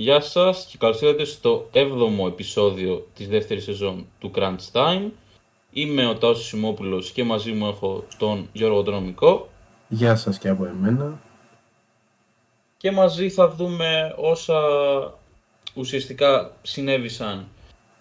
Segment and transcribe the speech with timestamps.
[0.00, 5.10] Γεια σας και καλώς ήρθατε στο 7ο επεισόδιο της δεύτερης σεζόν του Crunch Time.
[5.70, 9.48] Είμαι ο Τάσος Σιμόπουλος και μαζί μου έχω τον Γιώργο Τρομικό.
[9.88, 11.20] Γεια σας και από εμένα.
[12.76, 14.60] Και μαζί θα δούμε όσα
[15.74, 17.48] ουσιαστικά συνέβησαν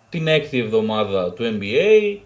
[0.09, 2.17] την έκτη εβδομάδα του NBA.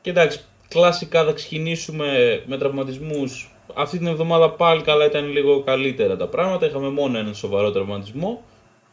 [0.00, 3.54] Και εντάξει, κλασικά θα ξεκινήσουμε με τραυματισμούς.
[3.74, 6.66] Αυτή την εβδομάδα πάλι καλά ήταν λίγο καλύτερα τα πράγματα.
[6.66, 8.42] Είχαμε μόνο έναν σοβαρό τραυματισμό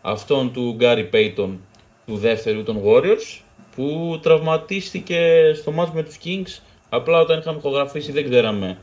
[0.01, 1.59] αυτόν του Γκάρι Πέιτον
[2.05, 3.41] του δεύτερου των Warriors
[3.75, 6.61] που τραυματίστηκε στο μάτς με τους Kings.
[6.89, 8.77] Απλά όταν είχαμε ηχογραφήσει δεν ξέραμε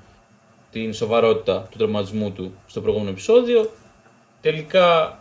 [0.70, 3.70] την σοβαρότητα του τραυματισμού του στο προηγούμενο επεισόδιο.
[4.40, 5.18] Τελικά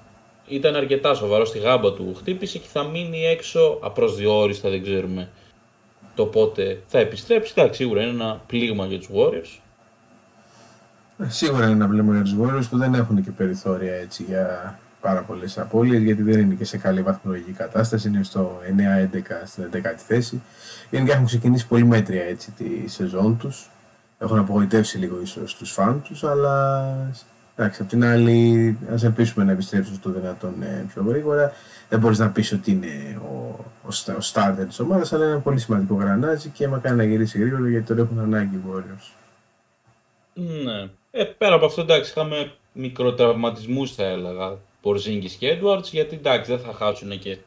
[0.47, 5.29] ήταν αρκετά σοβαρό στη γάμπα του χτύπησε και θα μείνει έξω απροσδιόριστα δεν ξέρουμε
[6.15, 7.53] το πότε θα επιστρέψει.
[7.57, 9.59] Εντάξει σίγουρα είναι ένα πλήγμα για τους Warriors.
[11.17, 14.79] Ε, Σίγουρα είναι ένα πλήγμα για τους Warriors που δεν έχουν και περιθώρια έτσι για
[15.03, 18.07] πάρα πολλές απώλειες γιατί δεν είναι και σε καλή βαθμολογική κατάσταση.
[18.07, 18.59] Είναι στο
[19.13, 20.41] 9-11 στην 11η θέση.
[20.89, 23.69] Γενικά έχουν ξεκινήσει πολύ μέτρια έτσι, τη σεζόν τους.
[24.19, 26.85] Έχουν απογοητεύσει λίγο ίσως τους φαν τους, αλλά
[27.55, 31.53] εντάξει, απ' την άλλη, ας ελπίσουμε να επιστρέψουν στο δυνατόν ε, πιο γρήγορα.
[31.89, 35.41] Δεν μπορείς να πεις ότι είναι ο, ο, ο starter της ομάδας, αλλά είναι ένα
[35.41, 39.11] πολύ σημαντικό γρανάζι και μακάρι να γυρίσει γρήγορα γιατί τώρα έχουν ανάγκη οι Warriors.
[40.33, 40.89] Ναι.
[41.11, 44.57] Ε, πέρα από αυτό, εντάξει, είχαμε μικροτραυματισμούς, θα έλεγα.
[44.83, 47.37] Πορζίνγκη και Edwards, γιατί εντάξει δεν θα χάσουν και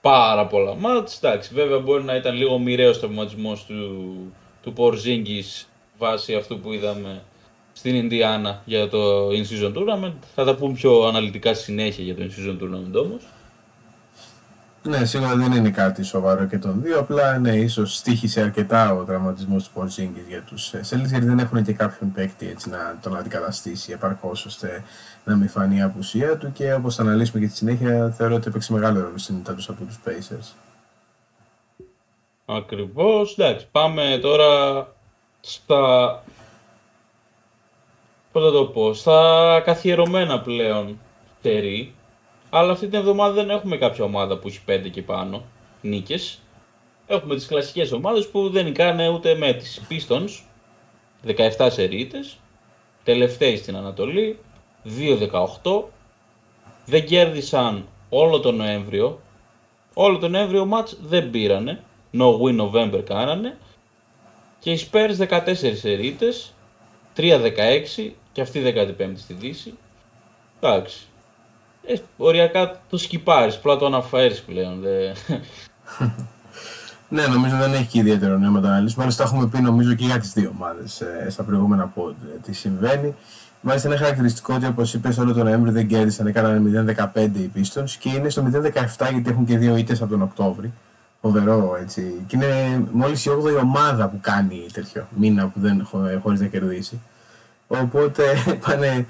[0.00, 1.16] πάρα πολλά μάτς.
[1.16, 4.16] Εντάξει, βέβαια μπορεί να ήταν λίγο μοιραίος ο τραυματισμός του,
[4.62, 5.68] του Πορζίνγκης
[5.98, 7.22] βάσει αυτού που είδαμε
[7.72, 10.18] στην Ινδιάνα για το In-Season Tournament.
[10.34, 13.22] Θα τα πούμε πιο αναλυτικά συνέχεια για το In-Season Tournament όμως.
[14.88, 16.98] Ναι, σίγουρα δεν είναι κάτι σοβαρό και των δύο.
[16.98, 21.64] Απλά ναι, ίσως στήχησε αρκετά ο τραυματισμός του Πορζίνγκης για τους Celtics γιατί δεν έχουν
[21.64, 24.82] και κάποιον παίκτη έτσι να τον αντικαταστήσει επαρκώς ώστε
[25.24, 28.48] να μην φανεί η απουσία του και όπως θα αναλύσουμε και στη συνέχεια θεωρώ ότι
[28.48, 30.54] έπαιξε μεγάλο ρόλο στην ήττα του από τους Pacers.
[32.46, 33.38] Ακριβώς.
[33.38, 34.86] Εντάξει, πάμε τώρα
[35.40, 36.22] στα.
[38.32, 40.98] Πώς θα το πω, στα καθιερωμένα πλέον
[41.42, 41.94] τερί.
[42.50, 45.44] Αλλά αυτή την εβδομάδα δεν έχουμε κάποια ομάδα που έχει 5 και πάνω
[45.80, 46.38] νίκες.
[47.06, 50.30] Έχουμε τις κλασικές ομάδες που δεν νικάνε ούτε με τις Pistons.
[51.26, 52.38] 17 σερίτες,
[53.04, 54.38] τελευταίοι στην Ανατολή,
[54.84, 55.90] 2-18.
[56.84, 59.20] Δεν κέρδισαν όλο τον Νοέμβριο.
[59.94, 61.82] Όλο τον Νοέμβριο μάτς δεν πήρανε.
[62.12, 63.58] No win November κάνανε.
[64.58, 66.54] Και οι Spurs 14 σερίτες,
[67.16, 69.74] 3-16 και αυτή 15η στη Δύση.
[70.60, 71.06] Εντάξει.
[71.86, 74.80] Ε, οριακά το σκυπάρεις, απλά το αναφέρεις πλέον.
[74.80, 75.12] Δε...
[77.08, 79.02] ναι, νομίζω δεν έχει και ιδιαίτερο νόημα να αναλύσουμε.
[79.02, 82.52] Μάλιστα, έχουμε πει νομίζω και για τις δύο ομάδες ε, στα προηγούμενα πόντ ε, τι
[82.52, 83.14] συμβαίνει.
[83.60, 87.90] Μάλιστα, είναι χαρακτηριστικό ότι όπως είπες, όλο τον Νοέμβριο δεν κέρδισαν, έκαναν 0-15 οι Pistons
[87.98, 88.62] και είναι στο 0-17
[89.12, 90.72] γιατί έχουν και δύο ήττες από τον Οκτώβρη.
[91.20, 92.24] Φοβερό έτσι.
[92.26, 95.88] Και είναι μόλις η 8η ομάδα που κάνει τέτοιο μήνα που δεν
[96.22, 97.00] χωρίς να κερδίσει.
[97.66, 98.22] Οπότε
[98.66, 99.06] πάνε,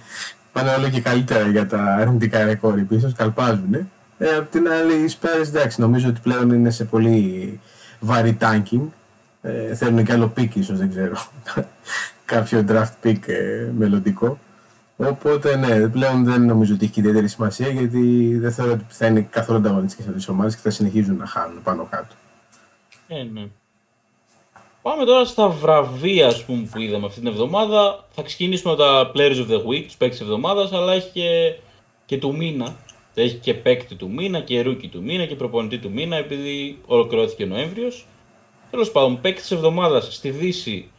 [0.57, 3.75] πάνε όλο και καλύτερα για τα αρνητικά ρεκόρ οι Pistons, καλπάζουν.
[4.19, 7.61] Ε, απ' την άλλη, οι Spurs εντάξει, νομίζω ότι πλέον είναι σε πολύ
[8.01, 8.81] βαρύ tanking.
[9.43, 11.17] Ε, θέλουν και άλλο pick ίσως, δεν ξέρω.
[12.25, 14.39] Κάποιο draft pick ε, μελλοντικό.
[14.97, 19.21] Οπότε ναι, πλέον δεν νομίζω ότι έχει ιδιαίτερη σημασία γιατί δεν θεωρώ ότι θα είναι
[19.31, 22.15] καθόλου ανταγωνιστικές αυτές τι ομάδες και θα συνεχίζουν να χάνουν πάνω κάτω.
[23.09, 23.47] Ε, ναι.
[24.87, 28.05] Πάμε τώρα στα βραβεία ας πούμε, που είδαμε αυτή την εβδομάδα.
[28.11, 31.55] Θα ξεκινήσουμε με τα Players of the Week, τους παίκτες της εβδομάδας, αλλά έχει και,
[32.07, 32.77] και του μήνα.
[33.15, 37.43] Έχει και παίκτη του μήνα και rookie του μήνα και προπονητή του μήνα, επειδή ολοκληρώθηκε
[37.43, 38.07] ο Νοέμβριος.
[38.71, 40.91] Τέλος πάντων, παίκτης της εβδομάδας στη Δύση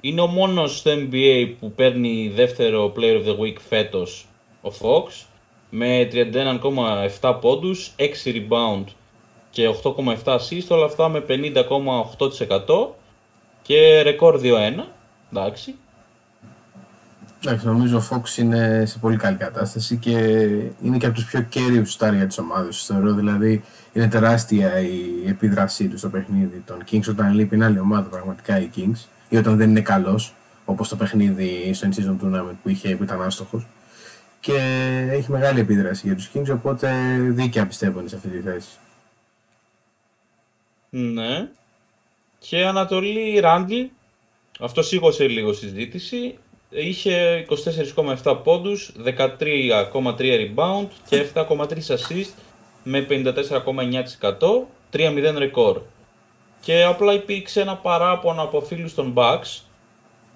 [0.00, 4.26] είναι ο μόνος στο NBA που παίρνει δεύτερο Player of the Week φέτος
[4.62, 5.26] ο Fox
[5.70, 6.08] με
[7.20, 8.84] 31,7 πόντους, 6 rebound
[9.50, 12.96] και 8,7 assist, όλα αυτά με 50,8%
[13.68, 14.84] και ρεκόρ 2-1.
[15.32, 15.74] Εντάξει.
[17.44, 20.10] Εντάξει, νομίζω ο Fox είναι σε πολύ καλή κατάσταση και
[20.82, 22.68] είναι και από τους πιο κέριου στάρια τη ομάδα.
[22.72, 27.78] Θεωρώ δηλαδή είναι τεράστια η επίδρασή του στο παιχνίδι των Kings όταν λείπει μια άλλη
[27.78, 30.34] ομάδα πραγματικά οι Kings ή όταν δεν είναι καλός,
[30.64, 33.66] όπως το παιχνίδι στο In-Season Tournament που, είχε, που ήταν άστοχος.
[34.40, 34.54] Και
[35.10, 38.68] έχει μεγάλη επίδραση για τους Kings, οπότε δίκαια πιστεύω είναι σε αυτή τη θέση.
[40.90, 41.48] Ναι.
[42.38, 43.80] Και Ανατολή Ράντλ,
[44.60, 46.38] αυτό σήκωσε λίγο συζήτηση.
[46.70, 47.46] Είχε
[48.22, 49.34] 24,7 πόντους, 13,3
[50.18, 52.32] rebound και 7,3 assist
[52.82, 55.80] με 54,9%, 3-0 ρεκόρ.
[56.60, 59.60] Και απλά υπήρξε ένα παράπονο από φίλους των Bucks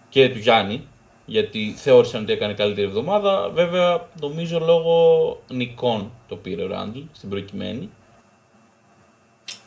[0.09, 0.87] και του Γιάννη
[1.27, 3.51] γιατί θεώρησαν ότι έκανε καλύτερη εβδομάδα.
[3.55, 7.91] Βέβαια, νομίζω λόγω νικών το πήρε ο Ράντλ στην προκειμένη.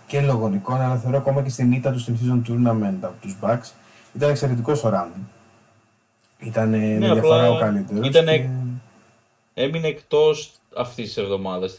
[0.07, 3.35] Και λόγω νικών, αλλά θεωρώ ακόμα και στην ήττα τους στην season tournament από τους
[3.41, 3.71] Bucks
[4.15, 5.19] ήταν εξαιρετικός ο Ράντλ.
[6.39, 8.07] Ήταν ναι, με διαφορά ο καλύτερος.
[8.07, 8.37] Ήτανε...
[8.37, 8.47] Και...
[9.53, 11.77] Έμεινε εκτός αυτής της εβδομάδας.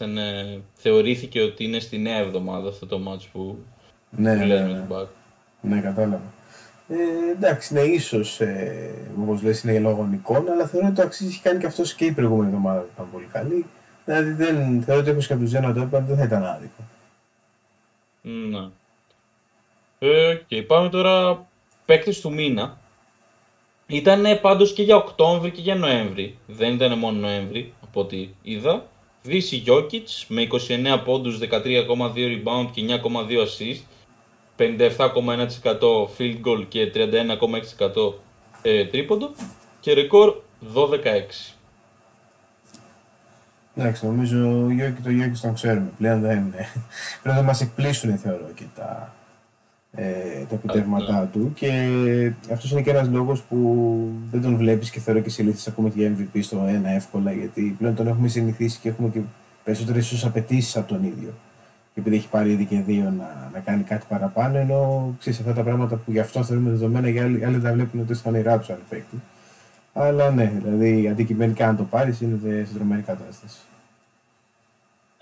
[0.74, 3.58] Θεωρήθηκε ότι είναι στη νέα εβδομάδα αυτό το match που
[4.10, 4.62] ναι, ναι, ναι.
[4.62, 5.08] με τον
[5.60, 6.34] Ναι, κατάλαβα.
[6.88, 8.90] Ε, εντάξει, ναι, ίσως ε,
[9.20, 12.04] όπως λες είναι λόγω εικόνα, αλλά θεωρώ ότι το αξίζει έχει κάνει και αυτό και
[12.04, 13.66] η προηγούμενη εβδομάδα που ήταν πολύ καλή.
[14.04, 16.85] Δηλαδή δεν, θεωρώ ότι όπως και από τους Ζένα το έπαιρνε δεν θα ήταν άδικο.
[18.28, 18.68] Ναι.
[19.98, 21.46] Ε, και πάμε τώρα
[21.84, 22.78] παίκτη του μήνα.
[23.86, 26.38] Ήταν πάντως και για Οκτώβρη και για Νοέμβρη.
[26.46, 28.86] Δεν ήταν μόνο Νοέμβρη από ό,τι είδα.
[29.22, 33.82] Δύση Γιώκητς με 29 πόντους, 13,2 rebound και 9,2 assist
[34.56, 38.14] 57,1% field goal και 31,6%
[38.62, 39.30] ε, τρίποντο
[39.80, 40.34] και ρεκόρ
[40.74, 41.55] 12-6.
[43.76, 46.20] Εντάξει, νομίζω ο Γιώκη το Γιώκη τον ξέρουμε πλέον.
[46.20, 46.66] Δεν είναι.
[47.22, 49.14] Πρέπει να μας εκπλήσουν, θεωρώ, και τα,
[49.92, 51.26] ε, τα επιτεύγματά ναι.
[51.26, 51.52] του.
[51.54, 51.70] Και
[52.52, 56.00] αυτός είναι και ένας λόγος που δεν τον βλέπεις και θεωρώ και συνήθως ακούμε και
[56.00, 57.32] για MVP στο ένα εύκολα.
[57.32, 59.20] Γιατί πλέον τον έχουμε συνηθίσει και έχουμε και
[59.64, 61.34] περισσότερες απαιτήσεις από τον ίδιο
[61.96, 64.58] και επειδή έχει πάρει ήδη και δύο να, να κάνει κάτι παραπάνω.
[64.58, 68.00] Ενώ ξέρεις αυτά τα πράγματα που γι' αυτό θεωρούμε δεδομένα, οι άλλοι, άλλοι τα βλέπουν
[68.00, 69.22] ότι στα νερά του αν παίκτη.
[69.98, 73.58] Αλλά ναι, δηλαδή αντικειμενικά αν το πάρεις είναι εδραιωμένη κατάσταση.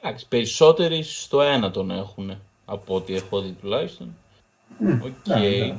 [0.00, 4.16] Εντάξει, περισσότεροι στο ένα τον έχουν από ό,τι έχω δει τουλάχιστον.
[5.04, 5.74] Okay.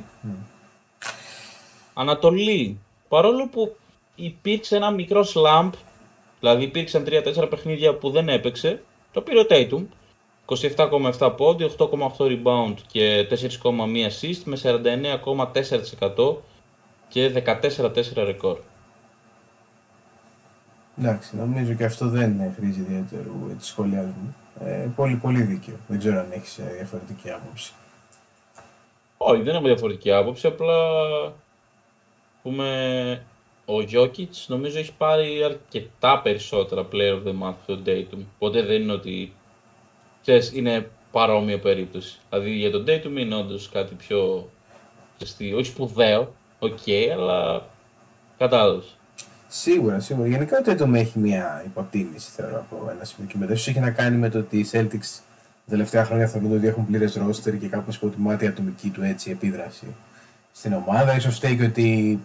[1.94, 2.78] Ανατολή.
[3.08, 3.76] Παρόλο που
[4.14, 5.72] υπήρξε ένα μικρό slump,
[6.40, 8.82] δηλαδή υπήρξαν 3-4 παιχνίδια που δεν έπαιξε,
[9.12, 9.84] το πήρε ο Tatum.
[11.18, 13.36] 27,7 πόντοι, 8,8 rebound και 4,1
[14.10, 16.36] assist με 49,4%
[17.08, 18.58] και 14-4 ρεκόρ.
[20.98, 24.36] Εντάξει, νομίζω και αυτό δεν χρήζει ιδιαίτερου τη σχολιασμού.
[24.60, 25.74] Ε, πολύ πολύ δίκαιο.
[25.88, 27.72] Δεν ξέρω αν έχεις ε, διαφορετική άποψη.
[29.16, 30.46] Όχι, δεν έχω διαφορετική άποψη.
[30.46, 30.74] Απλά
[32.42, 33.22] πούμε,
[33.64, 38.18] ο Jokic νομίζω έχει πάρει αρκετά περισσότερα player of the month από τον Dayton.
[38.34, 39.32] Οπότε δεν είναι ότι
[40.22, 42.18] ξέρεις, είναι παρόμοια περίπτωση.
[42.30, 44.48] Δηλαδή για τον Tatum είναι όντως κάτι πιο,
[45.18, 47.66] ξέρεις, όχι σπουδαίο, okay, αλλά
[48.38, 48.96] κατάλαβες.
[49.48, 50.28] Σίγουρα, σίγουρα.
[50.28, 53.52] Γενικά ο Tatum έχει μια υποτίμηση, θεωρώ, από ένα σημείο και μετά.
[53.52, 55.20] έχει να κάνει με το ότι οι Celtics
[55.66, 59.30] τα τελευταία χρόνια θεωρούνται ότι έχουν πλήρες ρόστερ και κάπως υποτιμάται η ατομική του έτσι,
[59.30, 59.86] επίδραση
[60.52, 61.18] στην ομάδα.
[61.18, 62.20] Ίσως φταίει και ότι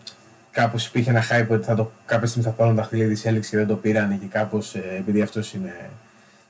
[0.52, 3.50] κάπως υπήρχε ένα hype ότι θα το, κάποια στιγμή θα πάρουν τα δαχτυλίδια οι Celtics
[3.50, 5.90] και δεν το πήραν και κάπως ε, επειδή αυτός είναι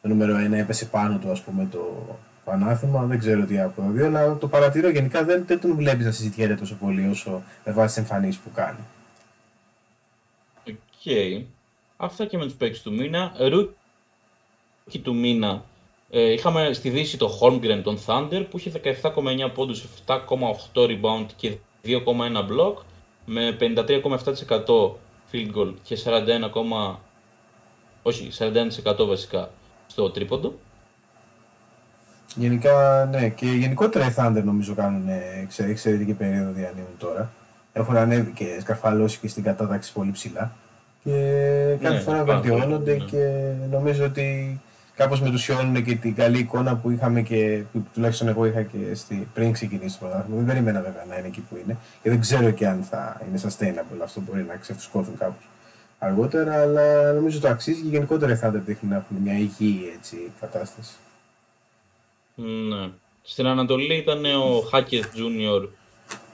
[0.02, 4.38] το νούμερο 1 έπεσε πάνω του ας πούμε το ανάθεμα, δεν ξέρω τι αποδεί, αλλά
[4.38, 7.98] το παρατηρώ γενικά δεν, δεν τον βλέπεις να συζητιέται τόσο πολύ όσο με βάση τις
[7.98, 8.80] εμφανίσεις που κάνει.
[11.06, 11.44] Okay.
[11.98, 13.34] Αυτά και με τους παίκτες του μήνα.
[13.40, 15.64] Rookie του μήνα
[16.10, 20.18] ε, είχαμε στη Δύση το Holmgren, των Thunder, που είχε 17,9 πόντους, 7,8
[20.74, 21.98] rebound και 2,1
[22.50, 22.76] block,
[23.26, 23.76] με 53,7%
[25.32, 26.96] field goal και 41,
[28.04, 29.50] όχι, 41% βασικά
[29.88, 30.60] στο τρίποντο.
[32.36, 35.08] Γενικά, ναι, και γενικότερα οι Thunder νομίζω κάνουν
[35.70, 37.32] εξαιρετική περίοδο διανύουν τώρα.
[37.74, 40.56] Έχουν ανέβει και σκαρφαλώσει και στην κατάταξη πολύ ψηλά.
[41.04, 43.06] Και κάθε ναι, φορά βελτιώνονται ναι.
[43.06, 44.60] και νομίζω ότι
[44.96, 49.28] κάπως μετουσιώνουν και την καλή εικόνα που είχαμε και που τουλάχιστον εγώ είχα και στη,
[49.34, 50.38] πριν ξεκινήσει το πρωτάθλημα.
[50.38, 53.42] Δεν περίμενα βέβαια να είναι εκεί που είναι και δεν ξέρω και αν θα είναι
[53.44, 54.02] sustainable.
[54.04, 55.50] Αυτό μπορεί να ξεφουσκώσουν κάπως
[56.00, 60.94] αργότερα, αλλά νομίζω το αξίζει και γενικότερα θα δείχνουν να έχουν μια υγιή έτσι, κατάσταση.
[62.36, 62.90] Ναι.
[63.22, 65.68] Στην Ανατολή ήταν ο Hackett Junior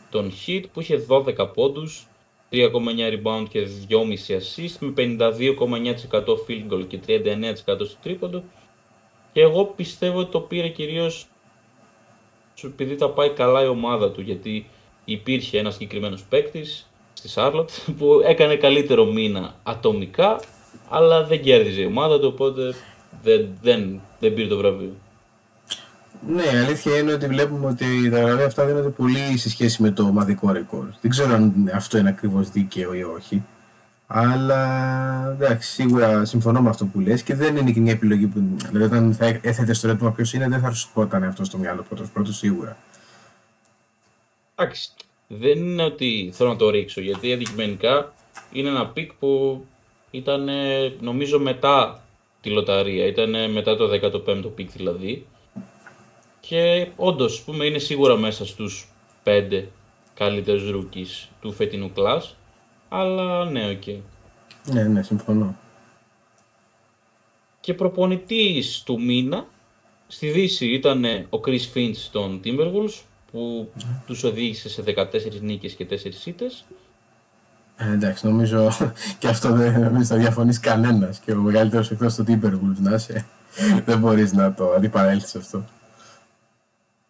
[0.10, 2.08] τον Hit που είχε 12 πόντους,
[2.52, 2.70] 3,9
[3.14, 3.98] rebound και 2,5
[4.38, 8.44] assist με 52,9% field goal και 39% στο τρίποντο
[9.34, 11.28] και εγώ πιστεύω ότι το πήρε κυρίως
[12.64, 14.70] επειδή τα πάει καλά η ομάδα του γιατί
[15.06, 20.42] υπήρχε ένας συγκεκριμένος παίκτης στη Σάρλοτ που έκανε καλύτερο μήνα ατομικά,
[20.90, 22.74] αλλά δεν κέρδιζε η ομάδα του, οπότε
[23.24, 24.94] δεν, δεν, δεν πήρε το βραβείο.
[26.28, 29.92] Ναι, η αλήθεια είναι ότι βλέπουμε ότι τα βραβεία αυτά δίνονται πολύ σε σχέση με
[29.92, 30.86] το ομαδικό ρεκόρ.
[31.02, 33.44] Δεν ξέρω αν αυτό είναι ακριβώς δίκαιο ή όχι.
[34.08, 34.62] Αλλά
[35.32, 38.56] εντάξει, σίγουρα συμφωνώ με αυτό που λες και δεν είναι και μια επιλογή που.
[38.72, 41.84] Δηλαδή, όταν θα έθετε στο ερώτημα ποιος είναι, δεν θα σου σκόταν αυτό στο μυαλό
[41.88, 42.78] πρώτος, πρώτος σίγουρα.
[44.56, 44.90] Εντάξει,
[45.28, 48.14] δεν είναι ότι θέλω να το ρίξω, γιατί αντικειμενικά
[48.52, 49.66] είναι ένα pick που
[50.12, 50.50] ήταν
[51.00, 52.04] νομίζω μετά
[52.42, 55.26] τη λοταρία, ήταν μετά το 15ο pick δηλαδή.
[56.48, 58.88] Και όντως, πούμε, είναι σίγουρα μέσα στους
[59.24, 59.64] 5
[60.14, 62.36] καλύτερους rookies του φετινού class.
[62.90, 64.00] Αλλά ναι, okay.
[64.66, 65.56] Ναι, ναι, συμφωνώ.
[67.60, 69.46] Και προπονητής του μήνα
[70.08, 73.02] στη Δύση ήταν ο Chris Finch των Timberwolves
[73.32, 73.84] που mm.
[74.06, 75.06] τους οδήγησε σε 14
[75.42, 76.66] νίκες και 4 σίτες.
[77.78, 78.72] Ε, εντάξει, νομίζω
[79.20, 83.26] και αυτό δεν νομίζω θα διαφωνήσει κανένας και ο μεγαλύτερος εκτός του Timberwolves να είσαι.
[83.86, 85.66] δεν μπορείς να το αντιπαρέλθεις αυτό.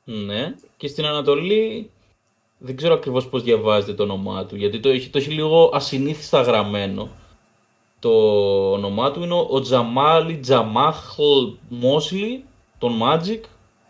[0.09, 1.89] Ναι, και στην Ανατολή
[2.57, 6.41] δεν ξέρω ακριβώς πώς διαβάζετε το όνομά του, γιατί το έχει, το έχει λίγο ασυνήθιστα
[6.41, 7.09] γραμμένο.
[7.99, 8.11] Το
[8.71, 11.23] όνομά του είναι ο Τζαμάλι Τζαμάχλ
[11.69, 12.43] Μόσλι,
[12.77, 13.39] τον Magic,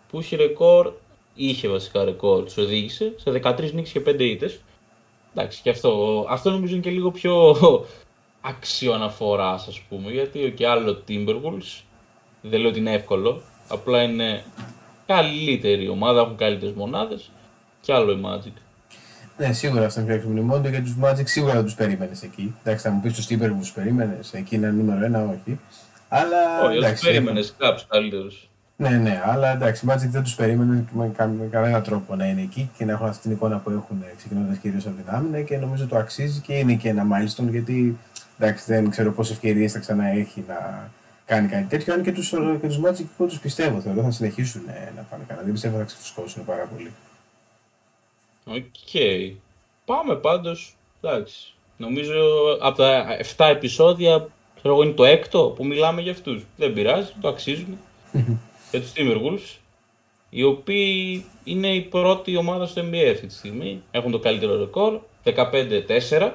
[0.10, 0.94] που είχε ρεκόρ,
[1.36, 4.62] είχε βασικά ρεκόρ, τους οδήγησε σε 13 νίκες και 5 ήττες.
[5.34, 7.56] Εντάξει, και αυτό, αυτό νομίζω είναι και λίγο πιο
[8.42, 11.84] άξιο αναφορά, ας πούμε, γιατί και άλλο Timberwolves,
[12.42, 14.44] δεν λέω ότι είναι εύκολο, απλά είναι
[15.08, 17.32] καλύτερη ομάδα, έχουν καλύτερες μονάδες
[17.82, 18.54] και άλλο η Magic.
[19.38, 22.56] Ναι, σίγουρα αυτό είναι πιο μνημόνιο για τους Magic σίγουρα δεν τους περίμενες εκεί.
[22.64, 25.60] Εντάξει, θα μου πεις τους Timberwolves τους περίμενες, εκεί είναι νούμερο ένα, όχι.
[26.10, 26.62] Αλλά.
[26.66, 28.50] Όχι, δεν τους περίμενες κάποιους καλύτερους.
[28.80, 32.42] Ναι, ναι, αλλά εντάξει, η Magic δεν τους περίμενε με, με κανέναν τρόπο να είναι
[32.42, 35.58] εκεί και να έχουν αυτή την εικόνα που έχουν ξεκινώντας κυρίως από την άμυνα και
[35.58, 37.98] νομίζω το αξίζει και είναι και ένα milestone γιατί
[38.40, 40.90] εντάξει, δεν ξέρω πόσες ευκαιρίες θα ξαναέχει να
[41.28, 41.94] κάνει κάτι τέτοιο.
[41.94, 42.30] Αν και τους
[42.62, 45.42] και τους Magic εγώ τους πιστεύω, θεωρώ θα συνεχίσουν ε, να πάνε καλά.
[45.44, 46.94] Δεν πιστεύω θα ξεφουσκώσουν πάρα πολύ.
[48.46, 49.34] Okay.
[49.86, 50.76] Πάμε πάντως.
[51.02, 51.54] Εντάξει.
[51.78, 52.22] Νομίζω
[52.62, 56.46] από τα 7 επεισόδια, ξέρω εγώ είναι το έκτο που μιλάμε για αυτούς.
[56.58, 57.78] Δεν πειράζει, το αξίζουμε.
[58.72, 59.58] για τους Timberwolves,
[60.30, 63.84] οι οποίοι είναι η πρώτη ομάδα στο NBA αυτή τη στιγμή.
[63.92, 66.32] Έχουν το καλύτερο ρεκόρ, 15-4.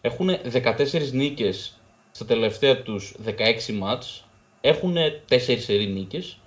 [0.00, 1.77] Έχουν 14 νίκες
[2.18, 4.24] στα τελευταία τους 16 ματς.
[4.60, 4.96] Έχουν
[5.28, 6.38] 4 σερί νίκες.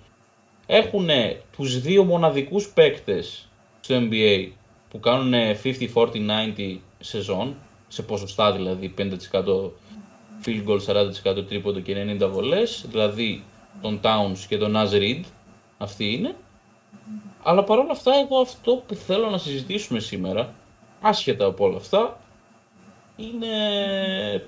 [0.66, 1.08] Έχουν
[1.52, 3.48] τους δύο μοναδικούς παίκτες
[3.80, 4.48] στο NBA
[4.90, 5.32] που κάνουν
[5.94, 7.56] 50-40-90 σεζόν,
[7.88, 9.10] σε ποσοστά δηλαδή 5%
[10.44, 10.78] field goal,
[11.32, 13.44] 40% τρίποντο και 90 βολές, δηλαδή
[13.80, 15.22] τον Towns και τον Naz Reid,
[15.78, 16.36] αυτή είναι.
[17.42, 20.54] Αλλά παρόλα αυτά, εγώ αυτό που θέλω να συζητήσουμε σήμερα,
[21.00, 22.20] άσχετα από όλα αυτά,
[23.16, 23.48] είναι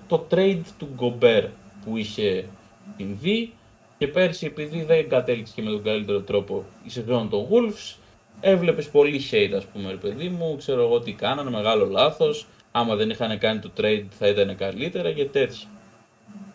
[0.08, 1.48] το trade του Gobert
[1.84, 2.48] που είχε
[2.96, 3.52] συμβεί
[3.98, 7.96] και πέρσι επειδή δεν κατέληξε και με τον καλύτερο τρόπο η σεζόν των Wolves,
[8.40, 12.94] έβλεπες πολύ hate ας πούμε ρε παιδί μου, ξέρω εγώ τι κάνανε, μεγάλο λάθος, άμα
[12.94, 15.68] δεν είχαν κάνει το trade θα ήταν καλύτερα και τέτοια.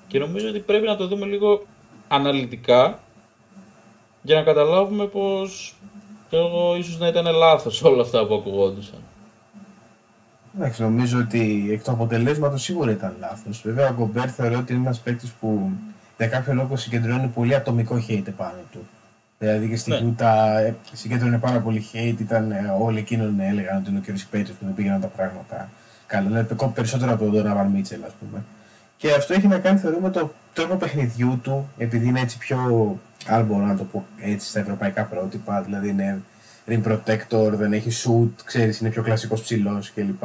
[0.07, 1.65] Και νομίζω ότι πρέπει να το δούμε λίγο
[2.07, 3.03] αναλυτικά
[4.21, 5.75] για να καταλάβουμε πως
[6.29, 9.03] εγώ ίσως να ήταν λάθος όλα αυτά που ακουγόντουσαν.
[10.59, 13.61] Εντάξει, νομίζω ότι εκ του αποτελέσματος σίγουρα ήταν λάθος.
[13.65, 15.71] Βέβαια, ο Γκομπέρ θεωρώ ότι είναι ένας παίκτης που
[16.17, 18.87] για κάποιο λόγο συγκεντρώνει πολύ ατομικό hate πάνω του.
[19.37, 20.13] Δηλαδή και στην ναι.
[20.17, 24.17] Utah ε, συγκέντρωνε πάρα πολύ hate, ήταν, ε, όλοι εκείνον έλεγαν ότι είναι ο κ.
[24.29, 25.69] Πέτρης που δεν πήγαιναν τα πράγματα
[26.09, 26.27] καλά.
[26.27, 28.43] Δηλαδή, περισσότερο από τον Ντόναβαν Μίτσελ, ας πούμε.
[28.97, 32.59] Και αυτό έχει να κάνει, θεωρούμε, το τρόπο παιχνιδιού του, επειδή είναι έτσι πιο,
[33.27, 36.21] αν μπορώ να το πω έτσι, στα ευρωπαϊκά πρότυπα, δηλαδή είναι
[36.69, 40.23] rim protector, δεν έχει shoot, ξέρεις, είναι πιο κλασικός ψηλός κλπ.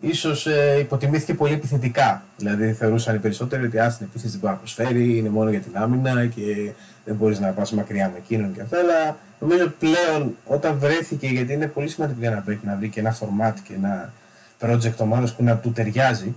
[0.00, 2.22] Ίσως ε, υποτιμήθηκε πολύ επιθετικά.
[2.36, 5.76] Δηλαδή θεωρούσαν οι περισσότεροι ότι άσυν επίθεση δεν μπορεί να προσφέρει, είναι μόνο για την
[5.76, 6.72] άμυνα και
[7.04, 8.78] δεν μπορείς να πας μακριά με εκείνον και αυτά.
[8.78, 13.00] Αλλά νομίζω πλέον όταν βρέθηκε, γιατί είναι πολύ σημαντικό για να παίξει να βρει και
[13.00, 14.12] ένα format και ένα
[14.60, 16.34] project ομάδα που να του ταιριάζει,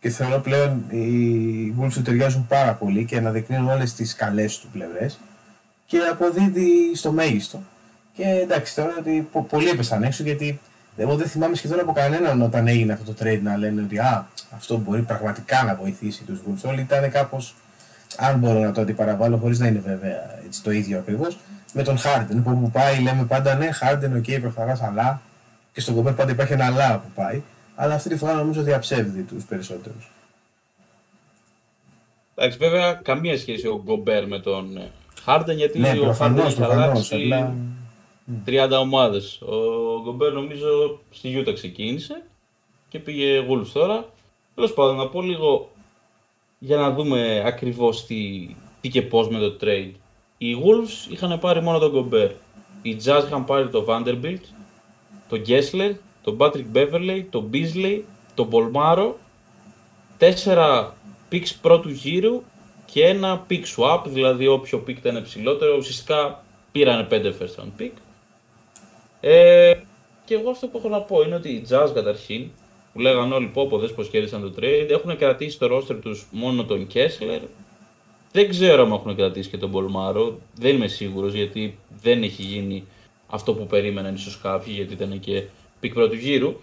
[0.00, 4.68] και θεωρώ πλέον οι Wolves του ταιριάζουν πάρα πολύ και αναδεικνύουν όλες τις καλές του
[4.72, 5.18] πλευρές
[5.86, 7.62] και αποδίδει στο μέγιστο.
[8.16, 10.60] Και εντάξει, θεωρώ ότι πο- πολλοί έπεσαν έξω γιατί
[10.96, 14.28] εγώ δεν θυμάμαι σχεδόν από κανέναν όταν έγινε αυτό το trade να λένε ότι α,
[14.54, 16.68] αυτό μπορεί πραγματικά να βοηθήσει τους Wolves.
[16.68, 17.54] Όλοι ήταν κάπως,
[18.16, 21.38] αν μπορώ να το αντιπαραβάλω χωρίς να είναι βέβαια έτσι, το ίδιο ακριβώς,
[21.72, 25.20] με τον Harden που, που πάει λέμε πάντα ναι, Harden, ok, προχωράς αλλά
[25.72, 27.42] και στον κομπέρ πάντα υπάρχει ένα αλλά που πάει
[27.74, 30.10] αλλά αυτή τη φορά νομίζω διαψεύδει τους περισσότερους.
[32.34, 34.80] Εντάξει, βέβαια καμία σχέση ο Γκομπέρ με τον
[35.24, 37.54] Χάρντεν γιατί ναι, ο Χάρντεν έχει αλλάξει απλά...
[38.46, 39.40] 30 ομάδες.
[39.40, 39.54] Ο
[40.02, 42.22] Γκομπέρ νομίζω στη Γιούτα ξεκίνησε
[42.88, 44.12] και πήγε Wolves τώρα.
[44.54, 45.70] Τέλος πάντων, να πω λίγο
[46.58, 48.48] για να δούμε ακριβώς τι,
[48.80, 49.92] τι και πώς με το trade.
[50.38, 52.30] Οι Wolves είχαν πάρει μόνο τον Γκομπέρ.
[52.82, 54.42] Οι Jazz είχαν πάρει το Vanderbilt,
[55.28, 58.00] το Gessler τον Patrick Beverley, τον Beasley,
[58.34, 59.18] τον Πολμάρο,
[60.18, 60.96] τέσσερα
[61.32, 62.42] picks πρώτου γύρου
[62.84, 67.90] και ένα pick swap, δηλαδή όποιο pick ήταν ψηλότερο, ουσιαστικά πήραν πέντε first round pick.
[69.26, 69.74] Ε,
[70.24, 72.50] και εγώ αυτό που έχω να πω είναι ότι οι Jazz καταρχήν,
[72.92, 76.26] που λέγαν όλοι πω πω δες πως κέρδισαν το trade, έχουν κρατήσει το roster τους
[76.30, 77.40] μόνο τον Kessler.
[78.32, 82.84] Δεν ξέρω αν έχουν κρατήσει και τον Πολμάρο, δεν είμαι σίγουρος γιατί δεν έχει γίνει
[83.26, 85.42] αυτό που περίμεναν ίσως κάποιοι γιατί ήταν και
[85.80, 86.60] pick πρώτου γύρου.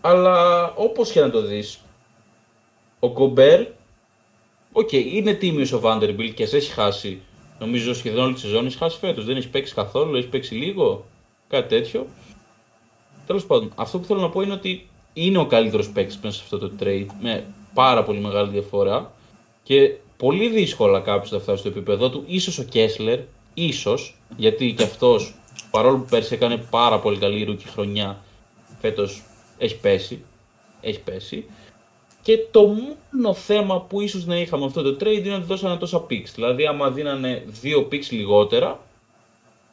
[0.00, 1.80] Αλλά όπως και να το δεις,
[2.98, 3.60] ο Gobert,
[4.72, 7.20] okay, είναι τίμιος ο Vanderbilt κι έχει χάσει.
[7.58, 9.24] Νομίζω σχεδόν όλη τη σεζόν έχει χάσει φέτος.
[9.24, 11.06] Δεν έχει παίξει καθόλου, έχει παίξει λίγο.
[11.48, 12.06] Κάτι τέτοιο.
[13.26, 16.42] Τέλος πάντων, αυτό που θέλω να πω είναι ότι είναι ο καλύτερος παίκτης μέσα σε
[16.42, 19.12] αυτό το trade με πάρα πολύ μεγάλη διαφορά
[19.62, 22.24] και πολύ δύσκολα κάποιος θα φτάσει στο επίπεδο του.
[22.38, 23.18] Ίσως ο Kessler,
[23.54, 25.34] ίσως, γιατί και αυτός
[25.70, 28.22] παρόλο που πέρσι έκανε πάρα πολύ καλή ρούκη χρονιά,
[28.80, 29.22] φέτος
[29.58, 30.24] έχει πέσει.
[30.80, 31.44] Έχει πέσει.
[32.22, 36.06] Και το μόνο θέμα που ίσως να είχαμε αυτό το trade είναι ότι δώσανε τόσα
[36.10, 36.30] picks.
[36.34, 38.80] Δηλαδή, άμα δίνανε δύο picks λιγότερα,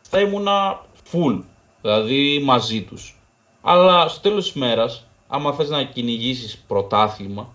[0.01, 1.41] θα ήμουνα full.
[1.85, 3.15] Δηλαδή μαζί τους.
[3.61, 7.53] Αλλά στο τέλος της μέρας, άμα θες να κυνηγήσεις πρωτάθλημα,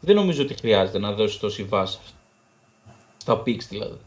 [0.00, 1.98] δεν νομίζω ότι χρειάζεται να δώσεις τόση βάση
[3.16, 3.98] στα picks δηλαδή.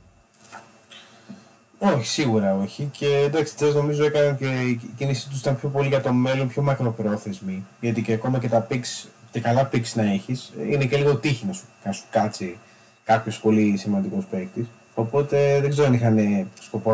[1.79, 2.89] Όχι, σίγουρα όχι.
[2.97, 6.47] Και εντάξει, τέλο νομίζω έκαναν και η κίνησή τους ήταν πιο πολύ για το μέλλον,
[6.47, 7.65] πιο μακροπρόθεσμη.
[7.81, 11.45] Γιατί και ακόμα και τα picks, και καλά picks να έχεις, είναι και λίγο τύχη
[11.45, 12.57] να σου, να σου κάτσει
[13.03, 14.65] κάποιος πολύ σημαντικός παίκτης.
[14.99, 16.91] Οπότε δεν ξέρω αν είχαν σκοπό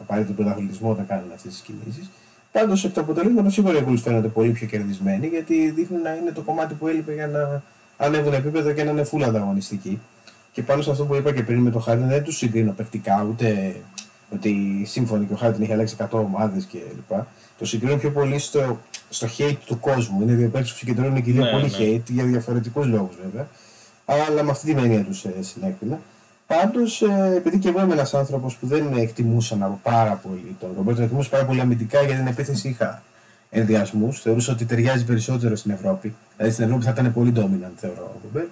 [0.00, 2.10] απαραίτητο πρωταθλητισμό όταν κάνουν αυτές τις κινήσεις.
[2.52, 6.30] Πάντως εκ του αποτελέσματο σίγουρα οι Eagles φαίνονται πολύ πιο κερδισμένοι γιατί δείχνουν να είναι
[6.30, 7.62] το κομμάτι που έλειπε για να
[7.96, 10.00] ανέβουν επίπεδο και να είναι full ανταγωνιστικοί.
[10.52, 13.26] Και πάνω σε αυτό που είπα και πριν με το Harden δεν τους συγκρίνω παικτικά
[13.28, 13.76] ούτε
[14.34, 17.18] ότι σύμφωνοι και ο Χάρτιν έχει αλλάξει 100 ομάδες κλπ.
[17.58, 20.22] Το συγκρίνω πιο πολύ στο, στο hate του κόσμου.
[20.22, 21.76] Είναι δύο παίκτες που συγκεντρώνουν και ναι, πολύ ναι.
[21.78, 23.48] hate για διαφορετικούς λόγους βέβαια.
[24.04, 25.98] Αλλά με αυτή την έννοια τους ε, συνέκρινα.
[26.48, 31.02] Πάντως, ε, επειδή και εγώ είμαι ένας άνθρωπος που δεν εκτιμούσα πάρα πολύ τον Ρομπέρτο,
[31.02, 33.02] εκτιμούσα πάρα πολύ αμυντικά για την επίθεση είχα
[33.50, 34.20] ενδιασμούς.
[34.20, 36.14] Θεωρούσα ότι ταιριάζει περισσότερο στην Ευρώπη.
[36.36, 38.50] Δηλαδή στην Ευρώπη θα ήταν πολύ dominant, θεωρώ ο Ρομπέρτο.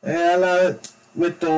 [0.00, 0.78] Ε, αλλά
[1.12, 1.48] με το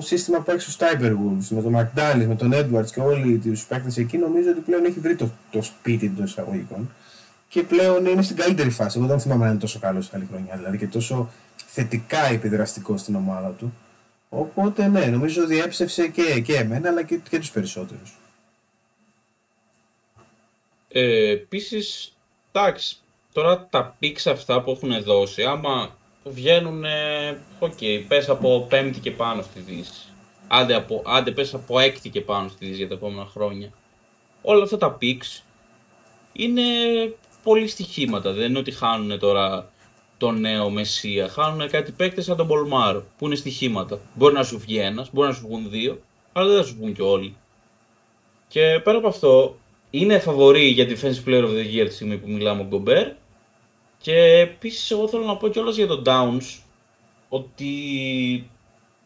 [0.00, 3.96] σύστημα που έχει ο Wolves, με τον McDallis, με τον Edwards και όλοι τους παίκτες
[3.96, 6.90] εκεί, νομίζω ότι πλέον έχει βρει το, το σπίτι των εισαγωγικών
[7.48, 8.98] και πλέον είναι στην καλύτερη φάση.
[8.98, 11.30] Εγώ δεν θυμάμαι να είναι τόσο καλός άλλη χρονιά, δηλαδή και τόσο
[11.66, 13.72] θετικά επιδραστικό στην ομάδα του.
[14.34, 18.18] Οπότε ναι, νομίζω ότι έψευσε και, και εμένα αλλά και, και τους περισσότερους.
[20.88, 22.16] Ε, Επίσης,
[22.52, 22.96] εντάξει,
[23.32, 26.84] τώρα τα picks αυτά που έχουν δώσει, άμα βγαίνουν,
[27.58, 30.02] okay, πες από πέμπτη και πάνω στη Δύση.
[30.48, 33.72] Άντε, από, άντε πες από έκτη και πάνω στη Δύση για τα επόμενα χρόνια.
[34.42, 35.42] Όλα αυτά τα picks
[36.32, 36.62] είναι
[37.42, 38.32] πολύ στοιχήματα.
[38.32, 39.71] Δεν είναι ότι χάνουν τώρα
[40.22, 41.28] τον νέο Μεσσία.
[41.28, 44.00] Χάνουν κάτι παίκτες σαν τον Bolmaro που είναι στοιχήματα.
[44.14, 46.00] Μπορεί να σου βγει ένας, μπορεί να σου βγουν δύο,
[46.32, 47.36] αλλά δεν θα σου βγουν και όλοι.
[48.48, 49.56] Και πέρα από αυτό,
[49.90, 53.08] είναι φαβορή για Defensive Player of the Year τη στιγμή που μιλάμε ο Γκομπέρ
[53.98, 56.60] και επίσης, εγώ θέλω να πω κιόλας για τον Downs
[57.28, 57.70] ότι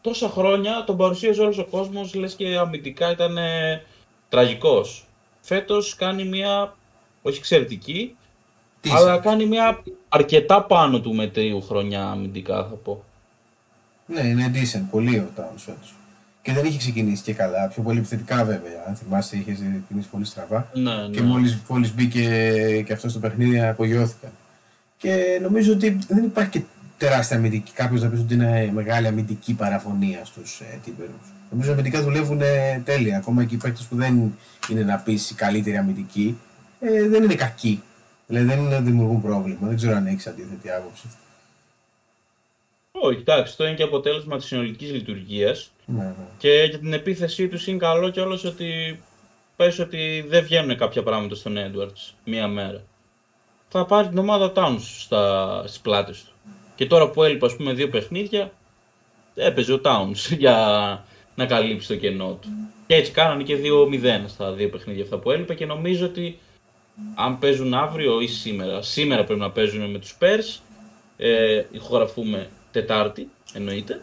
[0.01, 3.37] τόσα χρόνια τον παρουσίαζε όλος ο κόσμος, λες και αμυντικά ήταν
[4.29, 5.05] τραγικός.
[5.41, 6.75] Φέτος κάνει μια,
[7.21, 8.15] όχι εξαιρετική,
[8.89, 13.03] αλλά κάνει μια αρκετά πάνω του μετρίου χρονιά αμυντικά θα πω.
[14.05, 15.95] Ναι, είναι decent, πολύ ο Downs φέτος.
[16.41, 18.83] Και δεν είχε ξεκινήσει και καλά, πιο πολύ επιθετικά βέβαια.
[18.87, 20.69] Αν θυμάστε, είχε ξεκινήσει πολύ στραβά.
[20.73, 21.07] Ναι, ναι.
[21.09, 21.21] Και
[21.67, 22.21] μόλις μπήκε
[22.85, 24.31] και αυτός στο παιχνίδι, απογειώθηκαν.
[24.97, 26.61] Και νομίζω ότι δεν υπάρχει και
[26.97, 27.71] τεράστια αμυντική.
[27.71, 31.09] Κάποιος να πει ότι είναι μεγάλη αμυντική παραφωνία στους ε, τύπερου.
[31.51, 33.17] Νομίζω ότι αμυντικά δουλεύουν ε, τέλεια.
[33.17, 34.33] Ακόμα και οι παίκτες που δεν
[34.69, 36.37] είναι να πεις καλύτερη αμυντική,
[36.79, 37.81] ε, δεν είναι κακοί.
[38.27, 39.67] Δηλαδή δεν είναι, δημιουργούν πρόβλημα.
[39.67, 41.07] Δεν ξέρω αν έχεις αντίθετη άποψη.
[42.91, 45.71] Όχι, εντάξει, αυτό είναι και αποτέλεσμα της συνολικής λειτουργίας.
[45.85, 46.15] Ναι, ναι.
[46.37, 48.99] Και για την επίθεσή τους είναι καλό κιόλας ότι
[49.55, 52.83] πες ότι δεν βγαίνουν κάποια πράγματα στον Edwards μία μέρα
[53.69, 56.31] θα πάρει την ομάδα Towns στα, στις πλάτες του.
[56.75, 58.51] Και τώρα που έλειπε ας πούμε δύο παιχνίδια,
[59.35, 60.57] έπαιζε ο Towns για
[61.35, 62.47] να καλύψει το κενό του.
[62.87, 66.39] Και έτσι κάνανε και 2-0 στα δύο παιχνίδια αυτά που έλειπε και νομίζω ότι
[67.15, 70.59] αν παίζουν αύριο ή σήμερα, σήμερα πρέπει να παίζουν με τους Spurs,
[71.17, 74.01] ε, ηχογραφούμε Τετάρτη εννοείται,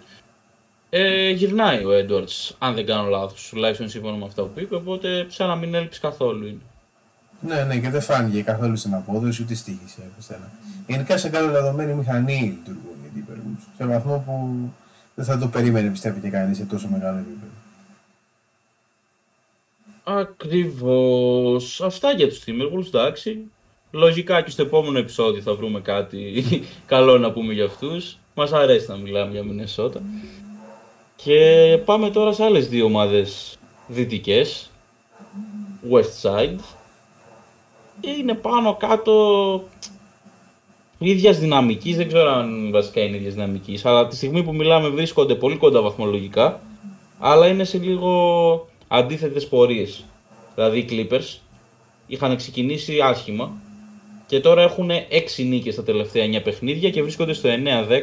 [0.90, 5.26] ε, γυρνάει ο Edwards, αν δεν κάνω λάθος, τουλάχιστον σύμφωνα με αυτά που είπε, οπότε
[5.28, 6.60] σαν να μην έλειψε καθόλου είναι.
[7.40, 10.44] Ναι, ναι, και δεν φάνηκε καθόλου στην απόδοση ούτε στήχηση από
[10.86, 13.64] Γενικά σε κάθε δεδομένη μηχανή λειτουργούν οι Timberwolves.
[13.76, 14.58] Σε βαθμό που
[15.14, 17.53] δεν θα το περίμενε πιστεύει και κανείς σε τόσο μεγάλο επίπεδο.
[20.04, 21.80] Ακριβώς.
[21.80, 23.50] Αυτά για τους Timberwolves, εντάξει.
[23.90, 26.44] Λογικά και στο επόμενο επεισόδιο θα βρούμε κάτι
[26.86, 28.18] καλό να πούμε για αυτούς.
[28.34, 30.02] Μας αρέσει να μιλάμε για Μινεσότα.
[31.16, 34.70] Και πάμε τώρα σε άλλες δύο ομάδες δυτικές.
[35.90, 36.58] West Side
[38.00, 39.64] είναι πάνω κάτω
[40.98, 41.96] ίδιας δυναμικής.
[41.96, 45.82] Δεν ξέρω αν βασικά είναι ίδιας δυναμικής, αλλά τη στιγμή που μιλάμε βρίσκονται πολύ κοντά
[45.82, 46.60] βαθμολογικά,
[47.18, 50.04] αλλά είναι σε λίγο αντίθετες πορείες.
[50.54, 51.38] Δηλαδή οι Clippers
[52.06, 53.52] είχαν ξεκινήσει άσχημα
[54.26, 54.90] και τώρα έχουν
[55.36, 57.48] 6 νίκες στα τελευταία 9 παιχνίδια και βρίσκονται στο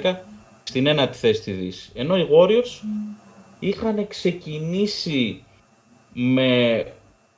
[0.03, 0.15] 9-10
[0.63, 1.91] στην ένατη θέση της Δύσης.
[1.93, 2.87] Ενώ οι Warriors
[3.59, 5.43] είχαν ξεκινήσει
[6.13, 6.85] με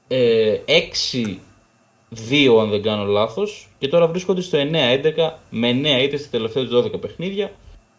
[0.08, 6.30] ε, 6-2 αν δεν κάνω λάθος και τώρα βρίσκονται στο 9-11 με 9 είτε στις
[6.30, 7.52] τελευταίες 12 παιχνίδια.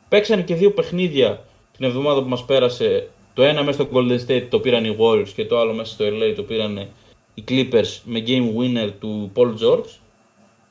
[0.08, 1.44] Παίξανε και δύο παιχνίδια
[1.76, 3.08] την εβδομάδα που μας πέρασε.
[3.34, 6.04] Το ένα μέσα στο Golden State το πήραν οι Warriors και το άλλο μέσα στο
[6.08, 6.88] LA το πήραν
[7.34, 9.98] οι Clippers με game winner του Paul George.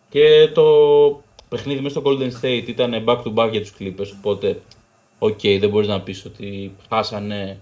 [0.10, 0.64] Και το
[1.50, 4.62] παιχνίδι μέσα στο Golden State ήταν back to back για τους Clippers, οπότε
[5.20, 7.60] okay, δεν μπορείς να πεις ότι χάσανε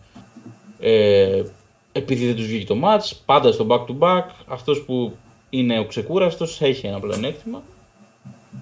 [0.79, 1.43] ε,
[1.91, 5.17] επειδή δεν τους βγήκε το match, πάντα στο back to back, αυτός που
[5.49, 7.63] είναι ο ξεκούραστος έχει ένα πλεονέκτημα.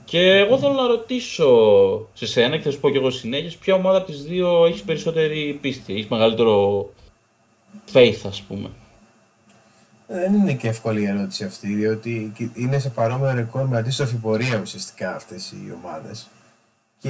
[0.06, 1.47] Και εγώ θέλω να ρωτήσω
[2.13, 4.82] σε σένα και θα σου πω και εγώ συνέχεια, ποια ομάδα από τις δύο έχεις
[4.82, 6.89] περισσότερη πίστη, έχεις μεγαλύτερο
[7.93, 8.69] faith ας πούμε;
[10.08, 14.60] Δεν είναι και εύκολη η ερώτηση αυτή, διότι είναι σε παρόμοιο ρεκόρ με αντίστροφη πορεία
[14.62, 16.28] ουσιαστικά αυτές οι ομάδες.
[17.02, 17.10] Και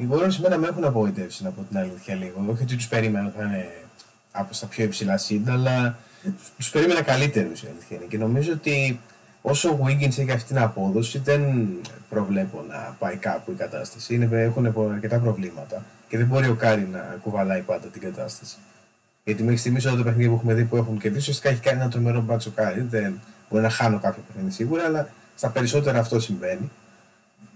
[0.00, 2.44] οι Warriors μένα με έχουν απογοητεύσει από την αλήθεια λίγο.
[2.52, 3.68] Όχι ότι τους περίμενα θα είναι
[4.32, 5.98] από στα πιο υψηλά σύντα, αλλά
[6.56, 8.06] τους περίμενα καλύτερους η αλήθεια είναι.
[8.08, 9.00] Και νομίζω ότι
[9.42, 11.68] όσο ο Wiggins έχει αυτή την απόδοση, δεν
[12.08, 14.14] προβλέπω να πάει κάπου η κατάσταση.
[14.14, 18.56] Είναι, έχουν αρκετά προβλήματα και δεν μπορεί ο Κάρι να κουβαλάει πάντα την κατάσταση.
[19.24, 21.80] Γιατί μέχρι στιγμής όλα τα παιχνίδια που έχουμε δει που έχουν κερδίσει, ουσιαστικά έχει κάνει
[21.80, 22.80] ένα τρομερό μπάτσο Κάρι.
[22.80, 26.70] Δεν μπορεί να χάνω κάποιο παιχνίδι σίγουρα, αλλά στα περισσότερα αυτό συμβαίνει.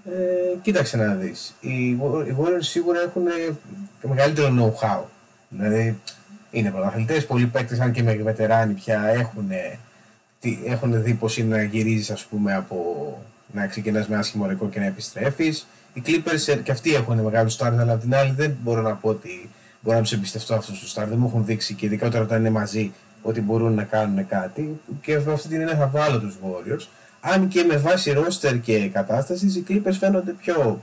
[0.04, 1.54] Ε, κοίταξε να δεις.
[1.60, 1.98] Οι
[2.38, 3.22] Warriors σίγουρα έχουν
[4.02, 5.02] μεγαλύτερο know-how.
[5.48, 6.00] Δηλαδή
[6.50, 9.50] είναι πρωταθλητές, πολλοί παίκτες, αν και με βετεράνοι πια έχουν,
[10.64, 12.78] έχουν δει πώ είναι να γυρίζεις, ας πούμε, από
[13.52, 15.66] να ξεκινάς με άσχημο ρεκόρ και να επιστρέφεις.
[15.92, 18.94] Οι Clippers ε, και αυτοί έχουν μεγάλο στάρ, αλλά απ' την άλλη δεν μπορώ να
[18.94, 21.08] πω ότι μπορώ να τους εμπιστευτώ αυτούς τους στάρ.
[21.08, 24.80] Δεν μου έχουν δείξει και ειδικά όταν είναι μαζί ότι μπορούν να κάνουν κάτι.
[25.00, 26.86] Και αυτή την έννοια θα βάλω τους Warriors.
[27.20, 30.82] Αν και με βάση ρόστερ και κατάστασης, οι Clippers φαίνονται πιο.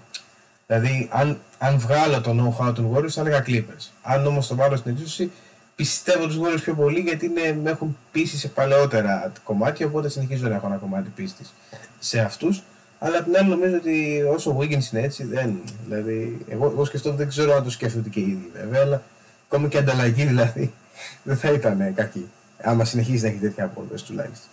[0.68, 3.90] Δηλαδή, αν, αν βγάλω το know-how των Warriors, θα έλεγα Clippers.
[4.02, 5.32] Αν όμως το βάλω στην εξίσωση,
[5.82, 9.86] πιστεύω τους Warriors πιο πολύ γιατί είναι, με έχουν πείσει σε παλαιότερα κομμάτια.
[9.86, 11.54] Οπότε συνεχίζω να έχω ένα κομμάτι πίστης
[12.00, 12.64] σε αυτούς.
[13.00, 15.62] Αλλά απ' την άλλη νομίζω ότι όσο ο Wiggins είναι έτσι, δεν.
[15.86, 19.04] Δηλαδή, εγώ, εγώ σκεφτόμουν, δεν ξέρω αν το σκέφτονται και οι ίδιοι βέβαια, αλλά
[19.46, 20.74] ακόμη και ανταλλαγή δηλαδή
[21.24, 22.30] δεν θα ήταν κακή.
[22.62, 24.50] Άμα συνεχίζει να έχει τέτοια απόδοση τουλάχιστον.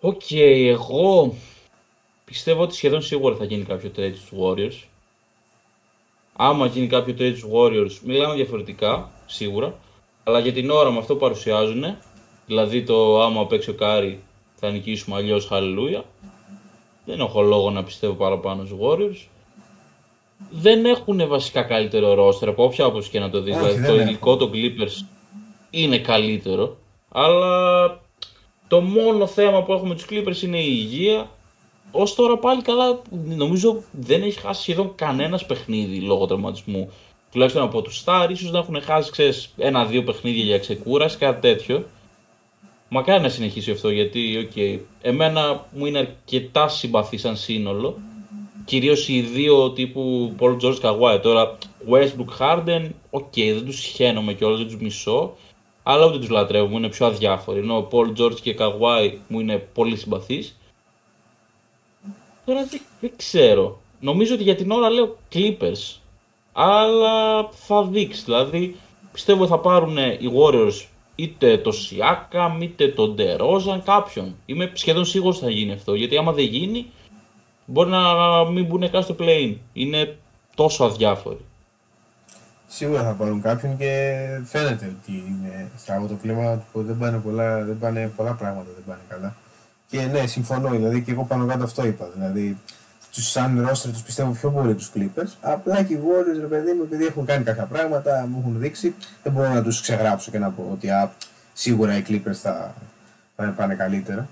[0.00, 1.34] Okay, εγώ
[2.24, 4.86] πιστεύω ότι σχεδόν σίγουρα θα γίνει κάποιο trade στους Warriors.
[6.40, 9.74] Άμα γίνει κάποιο trade στους Warriors, μιλάμε διαφορετικά, σίγουρα.
[10.24, 11.84] Αλλά για την ώρα με αυτό που παρουσιάζουν,
[12.46, 14.22] δηλαδή το άμα παίξει ο Κάρι
[14.54, 16.04] θα νικήσουμε αλλιώς αλληλούια.
[17.04, 19.26] Δεν έχω λόγο να πιστεύω παραπάνω στους Warriors.
[20.50, 23.56] Δεν έχουν βασικά καλύτερο ρόστερ από όποια όπως και να το δεις.
[23.56, 25.06] δηλαδή το υλικό των Clippers
[25.70, 26.76] είναι καλύτερο.
[27.08, 28.00] Αλλά
[28.68, 31.30] το μόνο θέμα που έχουμε τους Clippers είναι η υγεία.
[31.90, 33.02] Ως τώρα πάλι καλά,
[33.36, 36.90] νομίζω δεν έχει χάσει σχεδόν κανένα παιχνίδι λόγω τραυματισμού.
[37.32, 41.84] Τουλάχιστον από τους Star, ίσως να έχουν χάσει ξέρεις, ένα-δύο παιχνίδια για ξεκούραση, κάτι τέτοιο.
[42.88, 47.98] Μακάρι να συνεχίσει αυτό γιατί, okay, εμένα μου είναι αρκετά συμπαθή σαν σύνολο.
[48.64, 51.20] Κυρίως οι δύο τύπου Paul George Kawhi.
[51.22, 51.58] Τώρα,
[51.90, 55.36] Westbrook Harden, okay, δεν τους σιχαίνομαι κιόλας, δεν τους μισώ.
[55.82, 57.58] Αλλά ούτε τους λατρεύω, μου είναι πιο αδιάφοροι.
[57.58, 60.57] Ενώ ο Paul George και Kawhi μου είναι πολύ συμπαθείς.
[62.48, 63.80] Τώρα δεν, δεν ξέρω.
[64.00, 66.00] Νομίζω ότι για την ώρα λέω Clippers.
[66.52, 68.22] Αλλά θα δείξει.
[68.24, 68.76] Δηλαδή,
[69.12, 74.34] πιστεύω θα πάρουν οι Warriors είτε το Siakam, είτε το DeRozan, κάποιον.
[74.46, 75.94] Είμαι σχεδόν σίγουρος θα γίνει αυτό.
[75.94, 76.86] Γιατί άμα δεν γίνει,
[77.64, 78.00] μπορεί να
[78.50, 80.18] μην μπουν καν στο play Είναι
[80.54, 81.44] τόσο αδιάφοροι.
[82.66, 87.64] Σίγουρα θα πάρουν κάποιον και φαίνεται ότι είναι σε το κλίμα που δεν πάνε, πολλά,
[87.64, 89.36] δεν πάνε πολλά πράγματα, δεν πάνε καλά.
[89.90, 92.08] Και ναι, συμφωνώ, δηλαδή και εγώ πάνω κάτω αυτό είπα.
[92.14, 92.56] Δηλαδή,
[93.12, 95.32] τους σαν ρόστρε τους πιστεύω πιο πολύ τους Clippers.
[95.40, 98.94] Απλά και οι Warriors, ρε παιδί μου, επειδή έχουν κάνει κάποια πράγματα, μου έχουν δείξει,
[99.22, 101.12] δεν μπορώ να τους ξεγράψω και να πω ότι α,
[101.52, 102.74] σίγουρα οι Clippers θα,
[103.36, 104.28] θα πάνε καλύτερα.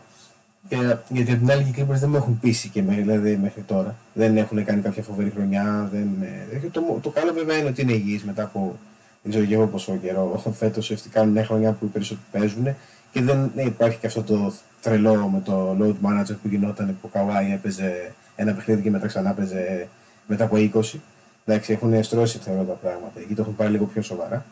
[0.69, 0.77] Και,
[1.09, 3.95] γιατί από την άλλη οι Clippers δεν με έχουν πείσει και δηλαδή, μέχρι τώρα.
[4.14, 5.88] Δεν έχουν κάνει κάποια φοβερή χρονιά.
[5.92, 8.79] Δεν, ε, το, το καλό βέβαια είναι ότι είναι υγιείς μετά από
[9.23, 10.42] δεν ξέρω και εγώ πόσο καιρό.
[10.57, 12.75] Φέτος κάνουν μια χρονιά που οι περισσότεροι παίζουν
[13.12, 14.53] και δεν ναι, υπάρχει και αυτό το
[14.87, 19.07] τρελό με το load management που γινόταν που ο Καβάη έπαιζε ένα παιχνίδι και μετά
[19.07, 19.88] ξανά έπαιζε
[20.27, 20.99] μετά από 20.
[21.44, 23.20] Εντάξει, έχουν στρώσει θεωρώ τα πράγματα.
[23.20, 24.44] Εκεί το έχουν πάρει λίγο πιο σοβαρά.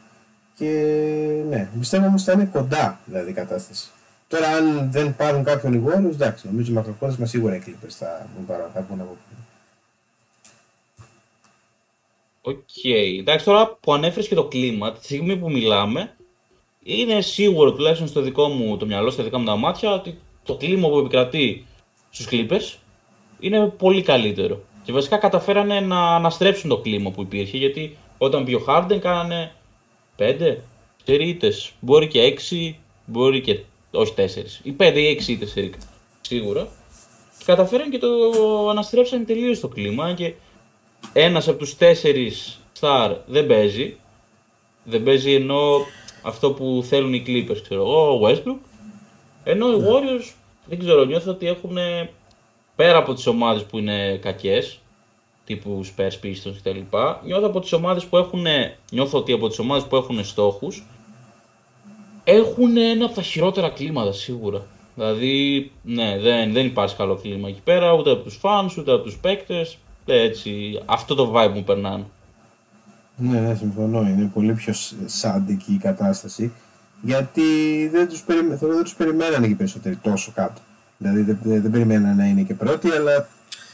[0.55, 0.69] Και
[1.49, 3.91] ναι, πιστεύω όμως θα είναι κοντά δηλαδή η κατάσταση.
[4.29, 8.27] Τώρα, αν δεν πάρουν κάποιον οι εντάξει, νομίζω μακροπρόθεσμα σίγουρα οι Clippers θα
[8.89, 9.41] βγουν από πίσω.
[12.41, 13.19] Okay.
[13.19, 16.17] Εντάξει, τώρα που ανέφερες και το κλίμα, τη στιγμή που μιλάμε,
[16.83, 20.55] είναι σίγουρο τουλάχιστον στο δικό μου το μυαλό, στα δικά μου τα μάτια, ότι το
[20.55, 21.67] κλίμα που επικρατεί
[22.11, 22.79] στους Clippers
[23.41, 24.61] είναι πολύ καλύτερο.
[24.85, 29.53] Και βασικά καταφέρανε να αναστρέψουν το κλίμα που υπήρχε γιατί όταν βγει ο Harden κάνανε
[30.19, 30.59] 5
[31.07, 31.73] ήττες.
[31.81, 33.59] Μπορεί και 6, μπορεί και
[33.91, 34.21] όχι 4.
[34.63, 35.55] Ή 5 ή 6 ήττες
[36.21, 36.69] σίγουρα.
[37.39, 38.09] Και καταφέραν και το
[38.71, 40.33] αναστρέψαν τελείως το κλίμα και
[41.13, 41.93] ένας από τους 4
[42.81, 43.97] star δεν παίζει.
[44.85, 45.87] Δεν παίζει ενώ
[46.23, 48.59] αυτό που θέλουν οι Clippers, ξέρω εγώ, ο Westbrook.
[49.45, 49.87] Ενώ οι ναι.
[49.89, 50.33] Warriors
[50.67, 51.77] δεν ξέρω, νιώθω ότι έχουν
[52.77, 54.81] πέρα από τις ομάδες που είναι κακές,
[55.45, 56.97] τύπου Spurs, Pistons κτλ.
[57.25, 58.47] Νιώθω από τις ομάδες που έχουν,
[58.91, 60.87] νιώθω ότι από τις ομάδες που έχουν στόχους
[62.25, 64.67] έχουν ένα από τα χειρότερα κλίματα σίγουρα.
[64.95, 69.03] Δηλαδή, ναι, δεν, δεν υπάρχει καλό κλίμα εκεί πέρα, ούτε από τους fans, ούτε από
[69.03, 69.79] τους παίκτες.
[70.07, 72.05] Έτσι, αυτό το vibe μου περνάνε.
[73.17, 74.01] Ναι, ναι, συμφωνώ.
[74.01, 74.75] Είναι πολύ πιο
[75.07, 76.53] σάντικη η κατάσταση.
[77.05, 77.43] Γιατί
[77.93, 78.41] δεν τους, περι...
[78.61, 80.61] δεν τους περιμένανε και περισσότεροι τόσο κάτω.
[80.97, 83.29] Δηλαδή δεν, δεν, δεν περιμένανε να είναι και πρώτοι, αλλά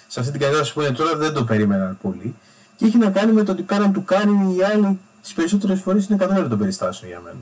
[0.06, 2.34] σε αυτή την κατάσταση που είναι τώρα δεν το περίμεναν πολύ.
[2.76, 6.06] Και έχει να κάνει με το ότι κάναν του κάνει οι άλλοι τις περισσότερες φορές
[6.06, 7.38] είναι κατά των περιστάσεων για μένα.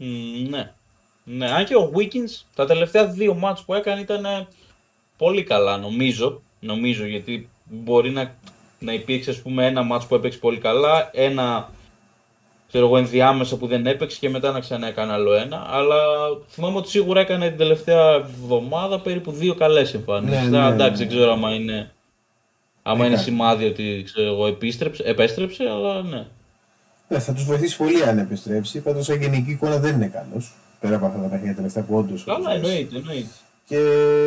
[0.00, 0.72] Mm, ναι.
[1.24, 4.48] Ναι, αν και ο Wiggins τα τελευταία δύο μάτς που έκανε ήταν
[5.16, 6.42] πολύ καλά νομίζω.
[6.60, 8.34] Νομίζω γιατί μπορεί να,
[8.78, 11.70] να υπήρξε ας πούμε ένα μάτς που έπαιξε πολύ καλά, ένα
[12.72, 15.66] ξέρω εγώ, ενδιάμεσα που δεν έπαιξε και μετά να ξανά έκανε άλλο ένα.
[15.70, 15.96] Αλλά
[16.48, 20.48] θυμάμαι ότι σίγουρα έκανε την τελευταία εβδομάδα περίπου δύο καλές εμφανίσει.
[20.48, 21.90] Ναι, ναι, εντάξει, δεν ξέρω άμα είναι,
[22.82, 26.26] άμα είναι σημάδι ότι ξέρω εγώ, επίστρεψε, επέστρεψε, αλλά ναι.
[27.08, 28.80] Ναι, θα τους βοηθήσει πολύ αν επιστρέψει.
[28.80, 30.52] Πάντω, σε γενική εικόνα δεν είναι καλός.
[30.80, 32.24] Πέρα από αυτά τα παιχνίδια τελευταία που όντως.
[32.24, 33.28] Καλά, εννοείται, εννοείται.
[33.66, 33.78] Και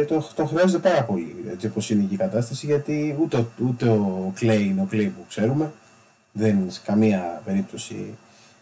[0.08, 4.63] το, το χρειάζεται πάρα πολύ έτσι όπως είναι η κατάσταση γιατί ούτε, ούτε ο Κλέη
[4.63, 5.71] είναι ο Κλέη που ξέρουμε.
[6.31, 8.17] Δεν είναι σε καμία περίπτωση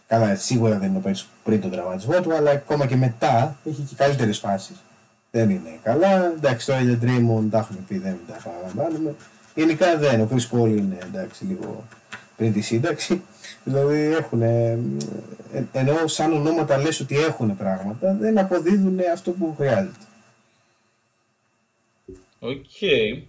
[0.06, 3.82] Καλά, σίγουρα δεν είναι ο παίκτης πριν τον τραυματισμό του, αλλά ακόμα και μετά έχει
[3.82, 4.76] και καλύτερες φάσεις.
[5.30, 6.24] Δεν είναι καλά.
[6.24, 9.14] Εντάξει, τώρα για Draymond τα έχουμε πει, δεν τα παραλαμβάνουμε.
[9.54, 10.20] Γενικά δεν.
[10.20, 11.84] Ο Chris Paul είναι εντάξει, λίγο
[12.36, 13.22] πριν τη σύνταξη.
[13.64, 14.42] Δηλαδή έχουν.
[14.42, 14.78] Ε,
[15.72, 20.04] ενώ σαν ονόματα λες ότι έχουν πράγματα, δεν αποδίδουν αυτό που χρειάζεται.
[22.38, 23.22] Okay.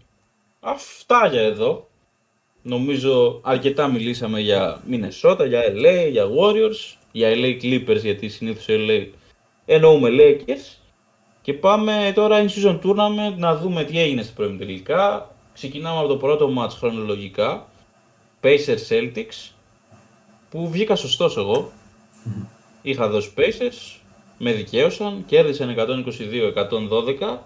[0.59, 1.87] Αυτά για εδώ.
[2.67, 9.07] Νομίζω αρκετά μιλήσαμε για Minnesota, για LA, για Warriors, για LA Clippers γιατί συνήθως LA
[9.65, 10.77] εννοούμε Lakers.
[11.41, 15.31] Και πάμε τώρα in season tournament να δούμε τι έγινε στα προημιτελικά.
[15.53, 17.67] Ξεκινάμε από το πρώτο ματς χρονολογικά.
[18.43, 19.51] Pacers Celtics
[20.49, 21.71] που βγήκα σωστός εγώ.
[22.81, 23.99] Είχα δώσει Pacers,
[24.37, 25.75] με δικαίωσαν, κέρδισαν
[27.21, 27.37] 122-112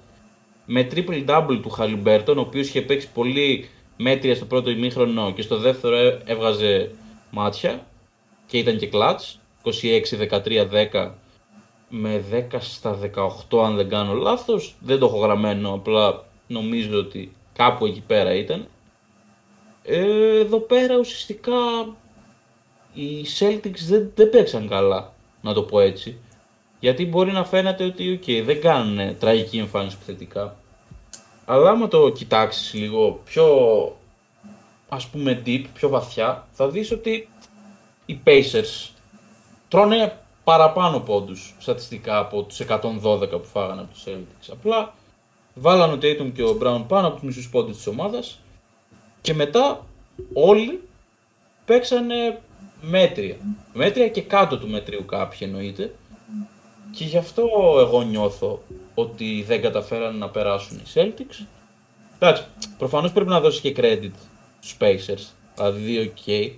[0.66, 3.70] με triple double του Χαλιμπέρτον, ο οποίος είχε παίξει πολύ
[4.02, 6.92] μέτρια στο πρώτο ημίχρονο και στο δεύτερο έβγαζε
[7.32, 7.88] μάτια
[8.46, 9.40] και ήταν και κλατς.
[10.92, 11.12] 26-13-10
[11.90, 13.00] με 10 στα
[13.50, 14.76] 18 αν δεν κάνω λάθος.
[14.80, 18.68] Δεν το έχω γραμμένο απλά νομίζω ότι κάπου εκεί πέρα ήταν.
[19.84, 21.54] Ε, εδώ πέρα ουσιαστικά
[22.94, 26.18] οι Celtics δεν, δεν παίξαν καλά να το πω έτσι.
[26.80, 30.59] Γιατί μπορεί να φαίνεται ότι okay, δεν κάνουν τραγική εμφάνιση επιθετικά
[31.52, 33.46] αλλά άμα το κοιτάξεις λίγο πιο
[34.90, 37.30] ας πούμε deep, πιο βαθιά, θα δεις ότι
[38.06, 38.90] οι Pacers
[39.68, 44.52] τρώνε παραπάνω πόντους στατιστικά από τους 112 που φάγανε από τους Celtics.
[44.52, 44.94] Απλά
[45.54, 48.40] βάλανε ο Tatum και ο Brown πάνω από τους μισούς πόντους της ομάδας
[49.22, 49.86] και μετά
[50.34, 50.84] όλοι
[51.66, 52.42] παίξανε
[52.82, 53.36] μέτρια.
[53.74, 55.96] Μέτρια και κάτω του μετρίου κάποιοι εννοείται.
[56.92, 57.44] Και γι' αυτό
[57.80, 61.46] εγώ νιώθω ότι δεν καταφέρανε να περάσουν οι Celtics.
[62.20, 62.44] Εντάξει,
[62.78, 64.12] προφανώς πρέπει να δώσει και credit
[64.60, 65.26] στους Pacers,
[65.56, 66.52] δηλαδή ok.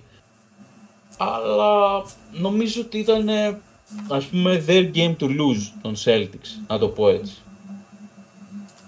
[1.16, 3.28] Αλλά νομίζω ότι ήταν
[4.08, 7.34] ας πούμε their game to lose των Celtics, να το πω έτσι.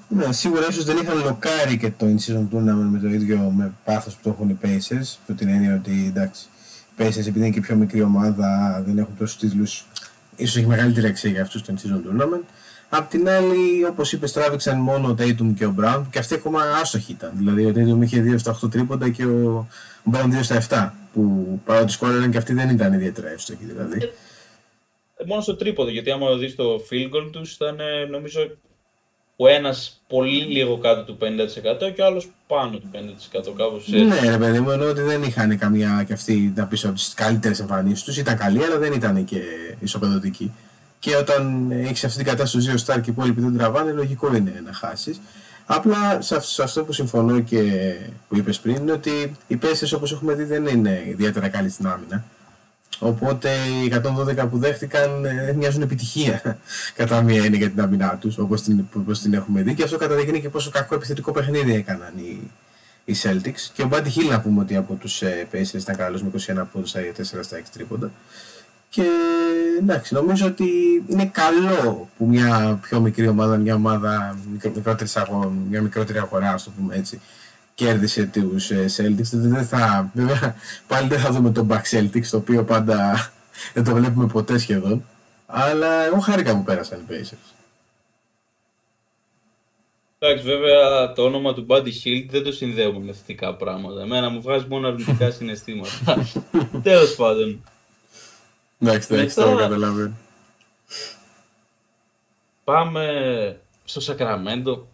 [0.09, 4.15] Ναι, σίγουρα ίσως δεν είχαν λοκάρει και το in-season tournament με το ίδιο με πάθος
[4.15, 6.47] που το έχουν οι Pacers, που την έννοια ότι εντάξει,
[6.91, 9.87] οι Pacers επειδή είναι και πιο μικρή ομάδα, δεν έχουν τόσους τίτλους,
[10.37, 12.45] ίσως έχει μεγαλύτερη αξία για αυτούς το in-season tournament.
[12.89, 16.63] Απ' την άλλη, όπως είπες, τράβηξαν μόνο ο Tatum και ο Brown και αυτοί ακόμα
[16.63, 17.33] άσοχοι ήταν.
[17.35, 19.69] Δηλαδή, ο Tatum είχε 2 στα 8 τρίποντα και ο
[20.13, 20.93] Brown 2 στα 7.
[21.13, 23.65] Που παρότι σκόρεραν και αυτοί δεν ήταν ιδιαίτερα εύστοχοι.
[23.65, 23.99] Δηλαδή.
[25.17, 27.77] Ε, μόνο στο τρίποδο, γιατί άμα δεις το field goal τους ήταν
[28.11, 28.57] νομίζω
[29.37, 33.55] ο ένας πολύ λίγο κάτω του 50% και ο άλλος πάνω του 50%.
[33.57, 34.05] Κάπως έτσι.
[34.05, 37.13] Ναι, ρε παιδί μου, ενώ ότι δεν είχαν καμιά και αυτοί να πει από τις
[37.15, 38.17] καλύτερες εμφανίσεις τους.
[38.17, 39.41] Ήταν καλοί, αλλά δεν ήταν και
[39.81, 40.53] ισοπεδωτικοί.
[40.99, 44.63] Και όταν έχεις αυτή την κατάσταση δύο στάρ και οι υπόλοιποι δεν τραβάνε, λογικό είναι
[44.65, 45.21] να χάσεις.
[45.67, 47.93] Απλά σε αυτό που συμφωνώ και
[48.29, 51.87] που είπες πριν είναι ότι οι πέσει όπως έχουμε δει δεν είναι ιδιαίτερα καλοί στην
[51.87, 52.25] άμυνα.
[52.99, 53.93] Οπότε οι
[54.43, 56.59] 112 που δέχτηκαν ε, μοιάζουν επιτυχία
[56.97, 59.75] κατά μία έννοια για την αμυνά τους, όπως την, όπως την έχουμε δει.
[59.75, 62.51] Και αυτό καταδεικνύει και πόσο κακό επιθετικό παιχνίδι έκαναν οι,
[63.05, 63.71] οι Celtics.
[63.73, 66.31] Και ο Μπάντι Χίλ να πούμε ότι από τους ε, Pacers ήταν καλός με
[66.61, 68.11] 21 πόντους στα 4 στα 6 τρίποντα.
[68.89, 69.05] Και
[69.81, 70.65] εντάξει, νομίζω ότι
[71.07, 74.39] είναι καλό που μια πιο μικρή ομάδα, μια ομάδα
[74.75, 75.17] μικρότερης,
[75.69, 77.21] μια μικρότερη αγορά, ας το πούμε έτσι,
[77.75, 79.31] κέρδισε τους ε, Celtics.
[79.33, 80.55] Δεν θα, βέβαια,
[80.87, 83.31] πάλι δεν θα δούμε τον Back Celtics, το οποίο πάντα
[83.75, 85.05] δεν το βλέπουμε ποτέ σχεδόν.
[85.47, 87.55] Αλλά εγώ χάρηκα που πέρασαν οι Pacers.
[90.19, 94.03] Εντάξει, βέβαια το όνομα του Buddy Hill δεν το συνδέουμε με θετικά πράγματα.
[94.03, 96.27] Εμένα μου βγάζει μόνο αρνητικά συναισθήματα.
[96.83, 97.65] Τέλος πάντων.
[98.79, 100.17] Εντάξει, εντάξει, το καταλαβαίνω.
[102.65, 104.87] Πάμε στο Σακραμέντο.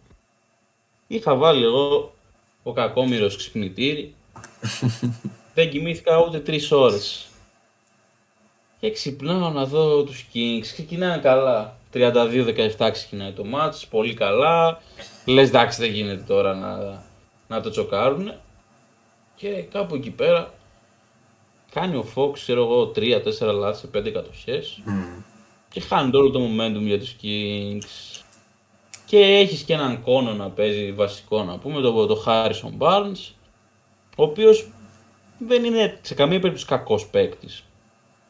[1.07, 2.13] Είχα βάλει εγώ
[2.63, 4.13] ο κακόμοιρος ξυπνητήρι.
[5.55, 7.25] Δεν κοιμήθηκα ούτε τρεις ώρες.
[8.79, 10.61] Και ξυπνάω να δω τους Kings.
[10.61, 11.77] Ξεκινάνε καλά.
[11.93, 14.81] 32-17 ξεκινάει το μάτς, πολύ καλά.
[15.25, 17.03] Λες εντάξει δεν γίνεται τώρα να,
[17.47, 18.33] να το τσοκάρουν.
[19.35, 20.53] Και κάπου εκεί πέρα
[21.71, 24.81] κάνει ο Fox, ξέρω εγώ, 3-4 λάθη σε 5 κατοχές.
[24.85, 25.23] Mm.
[25.69, 28.21] Και χάνει όλο το momentum για τους Kings.
[29.11, 33.33] Και έχεις και έναν κώνο να παίζει βασικό να πούμε, το, το Harrison Barnes,
[34.15, 34.71] ο οποίος
[35.37, 37.63] δεν είναι σε καμία περίπτωση κακός παίκτης.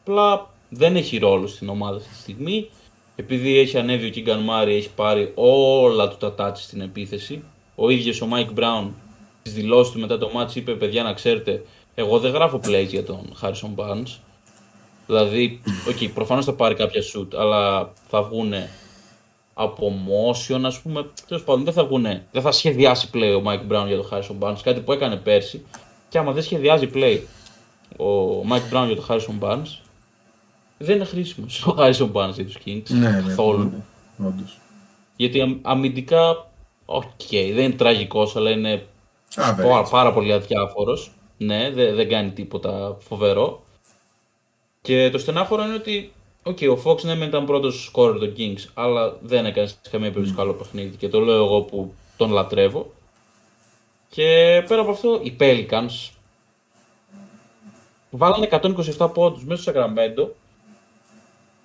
[0.00, 2.70] Απλά δεν έχει ρόλο στην ομάδα αυτή τη στιγμή.
[3.16, 7.44] Επειδή έχει ανέβει ο Keegan Murray, έχει πάρει όλα του τα touches στην επίθεση.
[7.74, 8.94] Ο ίδιος ο Mike Brown
[9.42, 11.64] στις δηλώσεις του μετά το ματς είπε: Παιδιά, να ξέρετε,
[11.94, 14.18] εγώ δεν γράφω plays για τον Harrison Barnes.
[15.06, 18.52] Δηλαδή, okay, προφανώς θα πάρει κάποια σουτ, αλλά θα βγουν
[19.54, 21.06] από motion, ας πούμε.
[21.28, 22.06] Τέλος πάντων, δεν θα βγουν.
[22.32, 25.64] Δεν θα σχεδιάσει play ο Mike Brown για το Harrison Barnes, κάτι που έκανε πέρσι.
[26.08, 27.18] Και άμα δεν σχεδιάζει play
[27.98, 29.80] ο Mike Brown για το Harrison Barnes,
[30.78, 32.88] δεν είναι χρήσιμο ο Harrison Barnes για τους Kings.
[32.88, 33.62] Ναι, ναι, καθόλου.
[33.62, 33.82] Ναι,
[34.16, 34.60] ναι, όντως.
[35.16, 36.50] Γιατί αμυντικά,
[36.84, 38.86] okay, δεν είναι τραγικός, αλλά είναι
[39.36, 41.12] πάρα, πάρα πολύ αδιάφορος.
[41.38, 43.62] Ναι, δεν, δεν κάνει τίποτα φοβερό.
[44.80, 46.12] Και το στενάχωρο είναι ότι
[46.44, 50.36] okay, ο Fox ναι, ήταν πρώτος σκόρερ των Kings, αλλά δεν έκανε σε καμία περίπτωση
[50.36, 52.92] καλό παιχνίδι και το λέω εγώ που τον λατρεύω.
[54.08, 54.24] Και
[54.68, 56.10] πέρα από αυτό, οι Pelicans
[58.10, 58.48] βάλανε
[58.98, 60.28] 127 πόντους μέσα στο Sacramento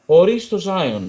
[0.06, 1.02] χωρίς το Zion.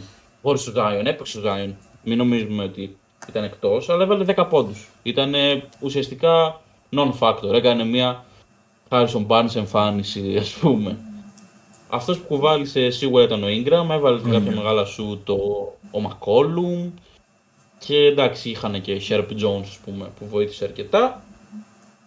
[0.42, 1.72] Χωρίς το Zion, έπαιξε το Zion.
[2.02, 2.96] Μην νομίζουμε ότι
[3.28, 4.88] ήταν εκτός, αλλά έβαλε 10 πόντους.
[5.02, 5.35] Ήταν
[5.81, 6.61] ουσιαστικά
[6.96, 7.52] non-factor.
[7.52, 8.24] Έκανε μια
[8.88, 10.98] Harrison Barnes εμφάνιση, ας πούμε.
[11.88, 14.31] Αυτός που κουβάλισε σίγουρα ήταν ο Ingram, έβαλε mm.
[14.31, 15.35] κάποια μεγάλα σου το,
[15.90, 16.90] ο McCollum
[17.79, 21.22] και εντάξει είχαν και Sherp Jones ας πούμε, που βοήθησε αρκετά.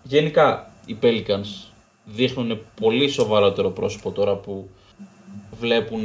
[0.04, 1.72] Γενικά οι Pelicans
[2.06, 4.70] δείχνουν πολύ σοβαρότερο πρόσωπο τώρα που
[5.60, 6.04] βλέπουν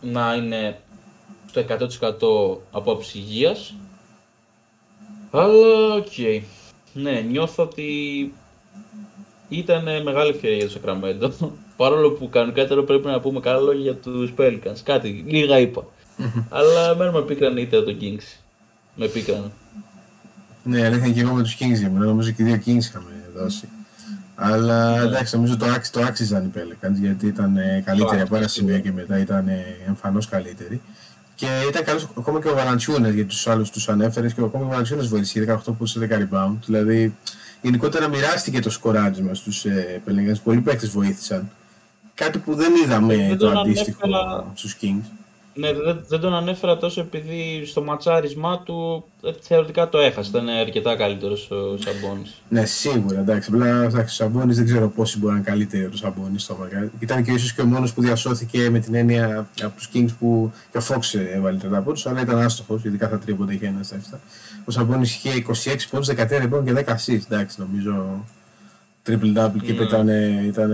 [0.00, 0.80] να είναι
[1.46, 1.64] στο
[2.60, 3.74] 100% από υγείας.
[5.30, 6.40] Αλλά okay.
[6.92, 8.32] Ναι, νιώθω ότι
[9.48, 11.32] ήταν μεγάλη ευκαιρία για το Sacramento.
[11.80, 14.80] Παρόλο που κανονικά τώρα πρέπει να πούμε καλά λόγια για τους Pelicans.
[14.84, 15.84] Κάτι, λίγα είπα.
[16.48, 18.40] Αλλά μένουμε με πίκρα για το Kings.
[18.94, 19.52] Με πίκρα.
[20.62, 22.04] Ναι, αλήθεια και εγώ με τους Kings για μένα.
[22.04, 23.68] Νομίζω και οι δύο Kings είχαμε δώσει.
[24.34, 25.04] Αλλά ναι.
[25.04, 28.78] εντάξει, νομίζω το, άξι, το άξιζαν οι Pelicans γιατί ήταν ε, καλύτεροι από ένα σημείο
[28.78, 30.80] και μετά ήταν ε, εμφανώς καλύτεροι.
[31.34, 34.68] Και ήταν καλός ακόμα και ο Βαλαντσιούνε γιατί τους άλλους τους ανέφερες και ακόμα και
[34.68, 36.56] ο Βαλαντσιούνε βοήθησε 18 πόντους σε 10 rebound.
[36.64, 37.14] Δηλαδή
[37.62, 40.40] γενικότερα μοιράστηκε το σκοράρισμα στους ε, Pelicans.
[40.44, 41.50] Πολλοί παίκτες βοήθησαν.
[42.20, 44.52] Κάτι που δεν είδαμε δεν το αντίστοιχο ανέφερα...
[44.54, 45.04] στους Kings.
[45.54, 50.30] Ναι, δεν, δεν τον ανέφερα τόσο επειδή στο ματσάρισμά του ε, θεωρητικά το έχασε.
[50.30, 52.22] Ήταν αρκετά καλύτερος ο Σαμπόνι.
[52.48, 53.18] Ναι, σίγουρα.
[53.18, 56.90] Εντάξει, απλά ο Σαμπόνι δεν ξέρω πόσοι μπορεί να είναι καλύτερο ο Σαμπόνι στο μαγαζί.
[56.98, 60.52] Ήταν και ίσως και ο μόνος που διασώθηκε με την έννοια από τους Kings που
[60.70, 64.20] και ο Φόξ έβαλε τον από αλλά ήταν άστοχος, γιατί κάθε τρίποντα είχε ένα στα
[64.64, 67.24] Ο Σαμπόνι είχε 26 πόντους, 13 πόντου και 10 assists.
[67.30, 68.24] Εντάξει, νομίζω
[69.06, 70.08] triple double και ήταν,
[70.44, 70.70] ήταν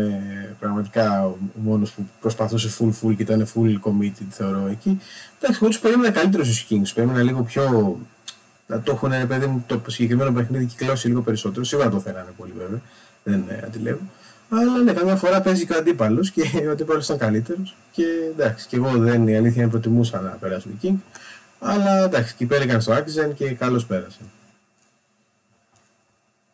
[0.67, 5.01] πραγματικά ο μόνος που προσπαθούσε full full και ήταν full committed θεωρώ εκεί.
[5.39, 6.95] Εντάξει, εγώ τους περίμενα καλύτερος στους Kings.
[6.95, 7.97] Περίμενα λίγο πιο.
[8.67, 11.65] να το έχουν ρε παιδί μου το συγκεκριμένο παιχνίδι κυκλώσει λίγο περισσότερο.
[11.65, 12.81] Σίγουρα το θέλανε πολύ βέβαια.
[13.23, 14.01] Δεν ε, αντιλέγω.
[14.49, 17.77] Αλλά ναι, καμιά φορά παίζει και ο αντίπαλος και ο αντίπαλος ήταν καλύτερος.
[17.93, 21.19] Και εντάξει, και εγώ δεν η αλήθεια είναι προτιμούσα να περάσουν οι Kings.
[21.59, 24.31] Αλλά εντάξει, και πέρασαν στο άξιζαν και καλώς πέρασαν.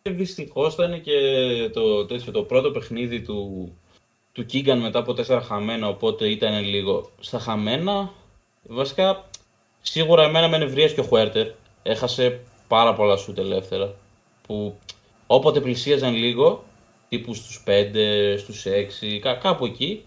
[0.03, 1.13] Δυστυχώς ήταν και
[1.73, 3.73] το, τέτοιο, το πρώτο παιχνίδι του,
[4.33, 8.13] του Κίγκαν μετά από τέσσερα χαμένα, οπότε ήταν λίγο στα χαμένα.
[8.63, 9.25] Βασικά,
[9.83, 11.47] σίγουρα εμένα με νευρίασε και ο Χουέρτερ.
[11.83, 13.95] Έχασε πάρα πολλά σουτ ελεύθερα.
[14.47, 14.79] Που
[15.27, 16.65] όποτε πλησίαζαν λίγο,
[17.09, 20.05] τύπου στους 5, στους 6, κά, κάπου εκεί,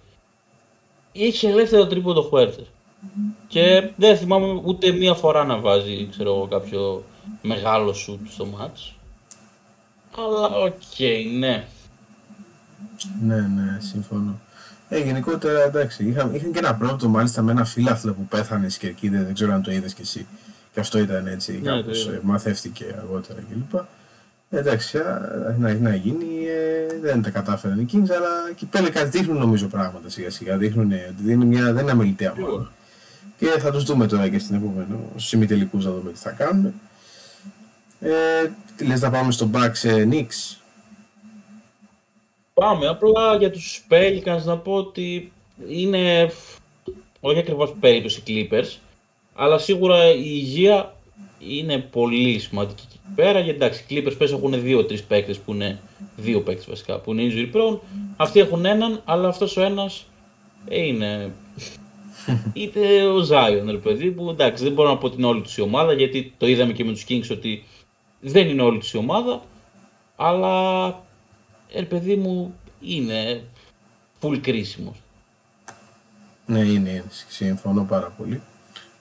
[1.12, 2.64] είχε ελεύθερο τρίποντο Huerter.
[3.48, 7.04] Και δεν θυμάμαι ούτε μία φορά να βάζει ξέρω, κάποιο
[7.42, 8.96] μεγάλο σουτ στο ματς.
[10.18, 11.68] Αλλά okay, ναι.
[13.22, 14.40] Ναι, ναι, συμφωνώ.
[14.90, 18.80] Ε, γενικότερα εντάξει, είχαν, είχαν και ένα πρόβλημα μάλιστα με ένα φίλαθλο που πέθανε στη
[18.80, 20.26] κερκίδα, δεν ξέρω αν το είδες κι εσύ.
[20.72, 23.80] Και αυτό ήταν έτσι, ναι, κάπως ε, μαθεύτηκε αργότερα κλπ.
[24.50, 24.98] Ε, εντάξει,
[25.58, 29.68] να, να γίνει, ε, δεν τα κατάφεραν οι Kings, αλλά εκεί πέρα κάτι δείχνουν νομίζω
[29.68, 30.58] πράγματα σιγά σιγά.
[30.58, 32.72] Δείχνουν ότι είναι μια, δεν είναι αμελητέα ομάδα.
[33.38, 36.74] Και θα τους δούμε τώρα και στην επόμενη, στους ημιτελικούς να δούμε τι θα κάνουν.
[38.00, 38.12] Ε,
[38.76, 40.58] τι λες να πάμε στο Bucks Knicks.
[42.60, 45.32] Πάμε, απλά για τους Pelicans να πω ότι
[45.68, 46.32] είναι
[47.20, 48.78] όχι ακριβώς περίπτωση Clippers,
[49.36, 50.96] αλλά σίγουρα η υγεία
[51.40, 53.40] είναι πολύ σημαντική εκεί πέρα.
[53.40, 55.80] Γιατί εντάξει, οι Clippers πες έχουν δύο-τρει παίκτες που είναι
[56.16, 57.80] δύο παίκτες βασικά, που είναι injury prone.
[58.16, 60.06] Αυτοί έχουν έναν, αλλά αυτός ο ένας
[60.70, 61.34] είναι
[62.54, 65.62] είτε ο Ζάιον, ρε παιδί, που εντάξει δεν μπορώ να πω την όλη τους η
[65.62, 67.64] ομάδα, γιατί το είδαμε και με τους Kings ότι
[68.20, 69.42] δεν είναι όλη τους η ομάδα,
[70.16, 71.04] αλλά
[71.74, 73.44] ε, παιδί μου είναι
[74.22, 75.02] full κρίσιμος.
[76.46, 78.42] Ναι, είναι, συμφωνώ πάρα πολύ.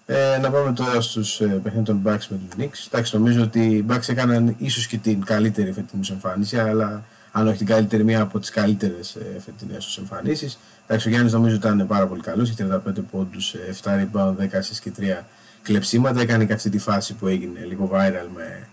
[0.06, 2.86] Ε, να πάμε τώρα στους ε, παιχνίδια των Bucks με τους Knicks.
[2.86, 7.56] Εντάξει, νομίζω ότι οι Bucks έκαναν ίσως και την καλύτερη φετινή εμφάνιση, αλλά αν όχι
[7.56, 10.58] την καλύτερη, μία από τις καλύτερες ε, φετινές τους εμφανίσεις.
[10.86, 14.42] Εντάξει, ο Γιάννης νομίζω ήταν πάρα πολύ καλός, είχε 35 πόντους, 7 ε, rebound, 10
[14.42, 15.24] assists και 3
[15.62, 16.20] κλεψίματα.
[16.20, 18.68] Έκανε και αυτή τη φάση που έγινε λίγο viral με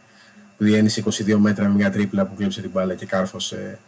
[0.63, 3.79] διένυσε 22 μέτρα με μια τρίπλα που κλέψε την μπάλα και κάρφωσε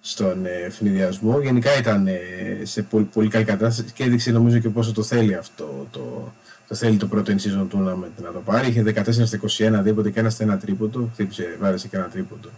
[0.00, 1.40] στον ε, φνηδιασμό.
[1.40, 2.18] Γενικά ήταν ε,
[2.62, 5.86] σε πολύ, πολύ καλή κατάσταση και έδειξε νομίζω και πόσο το θέλει αυτό.
[5.90, 6.32] Το,
[6.68, 8.68] το θέλει το πρώτο in season tournament να το πάρει.
[8.68, 9.40] Είχε 14 στα
[9.80, 11.08] 21 δίποτε και ένα στα ένα τρίποντο.
[11.12, 12.48] Χτύπησε, βάρεσε και ένα τρίποντο.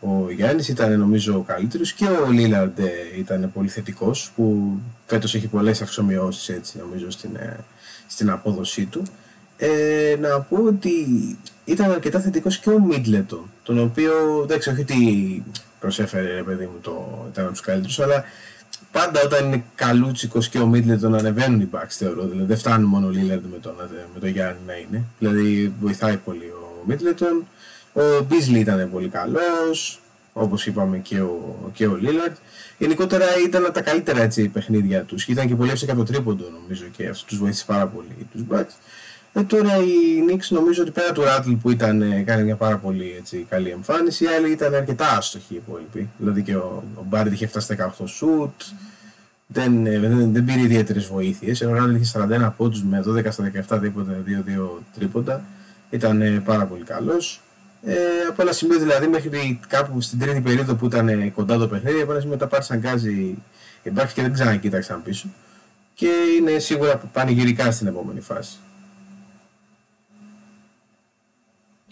[0.00, 4.76] Ο Γιάννης ήταν νομίζω ο καλύτερος και ο Λίλαρντ ε, ήταν πολύ θετικός που
[5.06, 7.56] φέτος έχει πολλές αυξομοιώσεις έτσι νομίζω στην, ε,
[8.06, 9.02] στην απόδοσή του.
[9.64, 10.90] Ε, να πω ότι
[11.64, 14.96] ήταν αρκετά θετικός και ο Μίτλετον, τον οποίο εντάξει, όχι ότι
[15.80, 18.24] προσέφερε ρε παιδί μου το, ήταν από τους καλύτερους, αλλά
[18.92, 22.26] πάντα όταν είναι καλούτσικος και ο Μίτλετον ανεβαίνουν οι Bucks θεωρώ.
[22.26, 23.74] Δηλαδή δεν φτάνουν μόνο ο Λίλαρντ με τον,
[24.14, 25.04] με τον Γιάννη να είναι.
[25.18, 27.46] Δηλαδή βοηθάει πολύ ο Μίτλετον.
[27.92, 30.00] Ο Μπίζλι ήταν πολύ καλός,
[30.32, 32.36] όπως είπαμε και ο, και ο Λίλαρντ.
[32.78, 35.26] Γενικότερα ήταν τα καλύτερα έτσι, παιχνίδια τους.
[35.26, 38.74] Ήταν και πολύ εύσεκα το τρίποντο νομίζω και αυτό τους βοήθησε πάρα πολύ τους Bucks.
[39.34, 42.76] Ε, τώρα η Νίξ νομίζω ότι πέρα του Ράτλ που ήταν, ε, κάνει μια πάρα
[42.76, 46.08] πολύ έτσι, καλή εμφάνιση, οι άλλοι ήταν αρκετά άστοχοι οι υπόλοιποι.
[46.18, 48.62] Δηλαδή και ο, ο Μπάρντ είχε φτάσει 18 σουτ,
[49.46, 51.60] δεν, ε, δεν, δεν πήρε ιδιαίτερες βοήθειες.
[51.60, 55.44] Ενώ ο Ράτλ είχε 41 πόντους με 12 στα 17 τίποτα, 2-2 τρίποντα.
[55.90, 57.40] Ήταν ε, πάρα πολύ καλός.
[57.82, 57.94] Ε,
[58.28, 62.12] από ένα σημείο δηλαδή μέχρι κάπου στην τρίτη περίοδο που ήταν κοντά το παιχνίδι, από
[62.12, 63.38] ένα σημείο τα πάρει σαν γκάζι
[63.82, 65.28] υπάρχει και δεν ξανακοίταξαν πίσω.
[65.94, 68.56] Και είναι σίγουρα πανηγυρικά στην επόμενη φάση.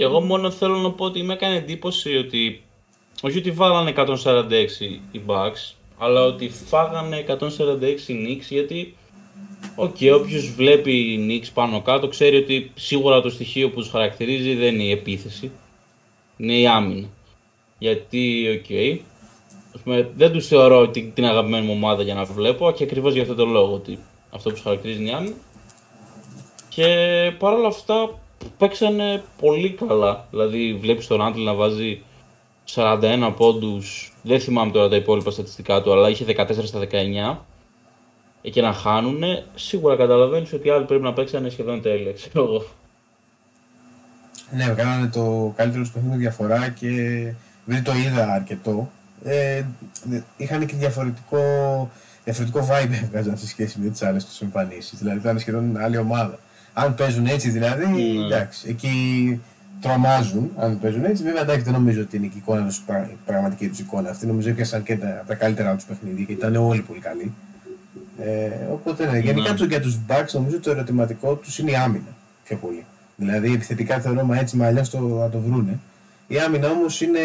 [0.00, 2.62] Και εγώ μόνο θέλω να πω ότι με έκανε εντύπωση ότι
[3.22, 4.06] όχι ότι φάγανε 146
[5.10, 7.38] οι Bucks, αλλά ότι φάγανε 146
[8.08, 8.96] Knicks γιατί
[9.74, 14.74] okay, όποιος βλέπει Knicks πάνω κάτω ξέρει ότι σίγουρα το στοιχείο που τους χαρακτηρίζει δεν
[14.74, 15.50] είναι η επίθεση,
[16.36, 17.08] είναι η άμυνα.
[17.78, 18.98] Γιατί, okay,
[20.14, 23.34] δεν τους θεωρώ την, την αγαπημένη μου ομάδα για να βλέπω και ακριβώς για αυτό
[23.34, 23.98] το λόγο ότι
[24.30, 25.34] αυτό που τους χαρακτηρίζει είναι η άμυνα.
[26.68, 26.86] Και
[27.38, 28.20] παρόλα αυτά
[28.58, 30.26] παίξανε πολύ καλά.
[30.30, 32.02] Δηλαδή, βλέπεις τον Άντλ να βάζει
[32.74, 34.12] 41 πόντους.
[34.22, 37.38] Δεν θυμάμαι τώρα τα υπόλοιπα στατιστικά του, αλλά είχε 14 στα 19.
[38.40, 39.22] Και να χάνουν,
[39.54, 42.64] σίγουρα καταλαβαίνεις ότι οι άλλοι πρέπει να παίξανε σχεδόν τέλεια, ξέρω εγώ.
[44.50, 46.88] Ναι, κάνανε το καλύτερο του παιχνίδι διαφορά και
[47.64, 48.90] δεν το είδα αρκετό.
[49.24, 49.64] Ε,
[50.36, 51.40] είχαν και διαφορετικό,
[52.24, 54.98] διαφορετικό vibe έβγαζαν σε σχέση με τις άλλες τους εμφανίσεις.
[54.98, 56.38] Δηλαδή ήταν σχεδόν άλλη ομάδα
[56.72, 58.24] αν παίζουν έτσι δηλαδή, mm.
[58.24, 58.90] εντάξει, εκεί
[59.80, 61.22] τρομάζουν αν παίζουν έτσι.
[61.22, 62.76] Βέβαια, εντάξει, δεν νομίζω ότι είναι η εικόνα τους,
[63.10, 64.26] η πραγματική τους εικόνα αυτή.
[64.26, 67.32] Νομίζω έπιασαν και τα, τα καλύτερα τους παιχνίδια και ήταν όλοι πολύ καλοί.
[68.18, 69.68] Ε, οπότε, ναι, γενικά mm.
[69.68, 72.84] για τους Bucks νομίζω το ερωτηματικό τους είναι η άμυνα πιο πολύ.
[73.16, 75.78] Δηλαδή, επιθετικά θεωρώ, μα έτσι, μα αλλιώς το, θα το βρούνε.
[76.26, 77.20] Η άμυνα όμως είναι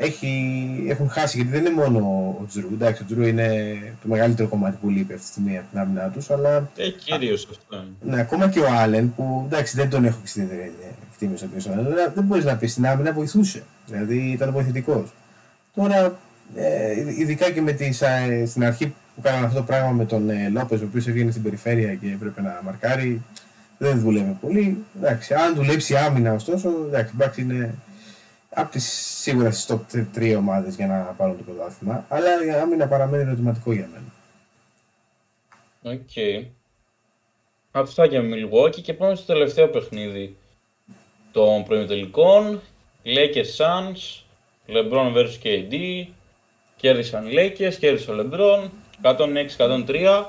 [0.00, 1.98] έχει, έχουν χάσει γιατί δεν είναι μόνο
[2.40, 2.68] ο Τζρου.
[2.72, 6.08] Εντάξει, ο Τζρου είναι το μεγαλύτερο κομμάτι που λείπει αυτή τη στιγμή από την άμυνά
[6.08, 6.30] τους.
[6.30, 6.70] Αλλά...
[6.76, 7.84] Ε, κυρίως αυτό.
[8.00, 10.48] Ναι, ακόμα και ο Άλεν που εντάξει δεν τον έχω στην
[11.10, 13.62] εκτίμηση ο αλλά δεν μπορείς να πεις στην άμυνα βοηθούσε.
[13.86, 15.12] Δηλαδή ήταν βοηθητικός.
[15.74, 16.18] Τώρα,
[16.54, 20.30] ε, ειδικά και με τις, ε, στην αρχή που κάναμε αυτό το πράγμα με τον
[20.30, 23.22] ε, Λόπες, ο οποίος έβγαινε στην περιφέρεια και έπρεπε να μαρκάρει,
[23.78, 24.84] δεν δουλεύει πολύ.
[24.96, 27.74] Εντάξει, αν δουλέψει άμυνα ωστόσο, εντάξει, εντάξει είναι
[28.50, 28.84] από τις
[29.20, 33.72] σίγουρα στις top 3 ομάδες για να πάρουν το πρωτάθλημα, αλλά η άμυνα παραμένει ερωτηματικό
[33.72, 34.12] για μένα.
[35.82, 36.46] Okay.
[37.70, 40.36] Αυτά για Milwaukee και πάμε στο τελευταίο παιχνίδι
[41.32, 42.60] των προημιτελικών.
[43.04, 44.22] Lakers Suns,
[44.66, 46.06] LeBron vs KD.
[46.76, 48.68] Κέρδισαν οι Lakers, κέρδισε ο LeBron.
[49.56, 50.24] 106-103.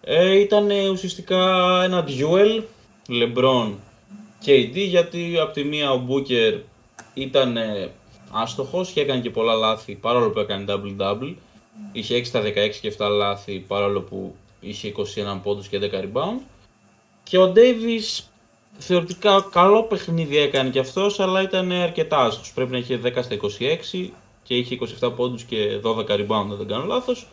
[0.00, 1.36] Ε, ήταν ουσιαστικά
[1.82, 2.62] ένα duel
[3.08, 3.72] LeBron
[4.46, 6.60] KD γιατί από τη μία ο Booker
[7.14, 7.56] ήταν
[8.30, 11.34] άστοχος και έκανε και πολλά λάθη παρόλο που έκανε double-double.
[11.92, 12.44] Είχε 6 στα 16
[12.80, 15.02] και 7 λάθη παρόλο που είχε 21
[15.42, 16.40] πόντους και 10 rebound.
[17.22, 18.24] Και ο Davis
[18.78, 22.52] θεωρητικά καλό παιχνίδι έκανε και αυτός αλλά ήταν αρκετά άστοχος.
[22.52, 23.36] Πρέπει να είχε 10 στα
[23.94, 24.08] 26
[24.42, 27.26] και είχε 27 πόντους και 12 rebound αν δεν κάνω λάθος.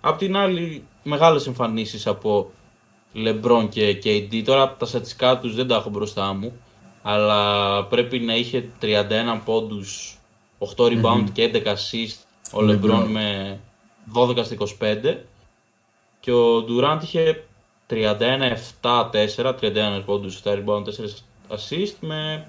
[0.00, 2.50] Απ' την άλλη μεγάλες εμφανίσεις από
[3.14, 4.42] LeBron και KD.
[4.44, 6.52] Τώρα τα στατιστικά τους δεν τα έχω μπροστά μου
[7.02, 10.18] αλλά πρέπει να είχε 31 πόντους
[10.76, 12.16] 8 rebound και 11 assist
[12.52, 13.58] ο LeBron με
[14.14, 15.16] 12 στα 25
[16.20, 17.44] και ο Durant είχε
[17.90, 20.88] 31-7-4, 31 πόντους, 7 rebound, 4
[21.48, 22.46] assist με...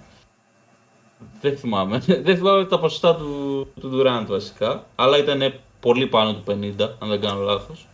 [1.42, 6.44] Δεν θυμάμαι, δεν θυμάμαι τα ποσοστά του, του Durant βασικά, αλλά ήταν πολύ πάνω του
[6.48, 7.88] 50, αν δεν κάνω λάθος.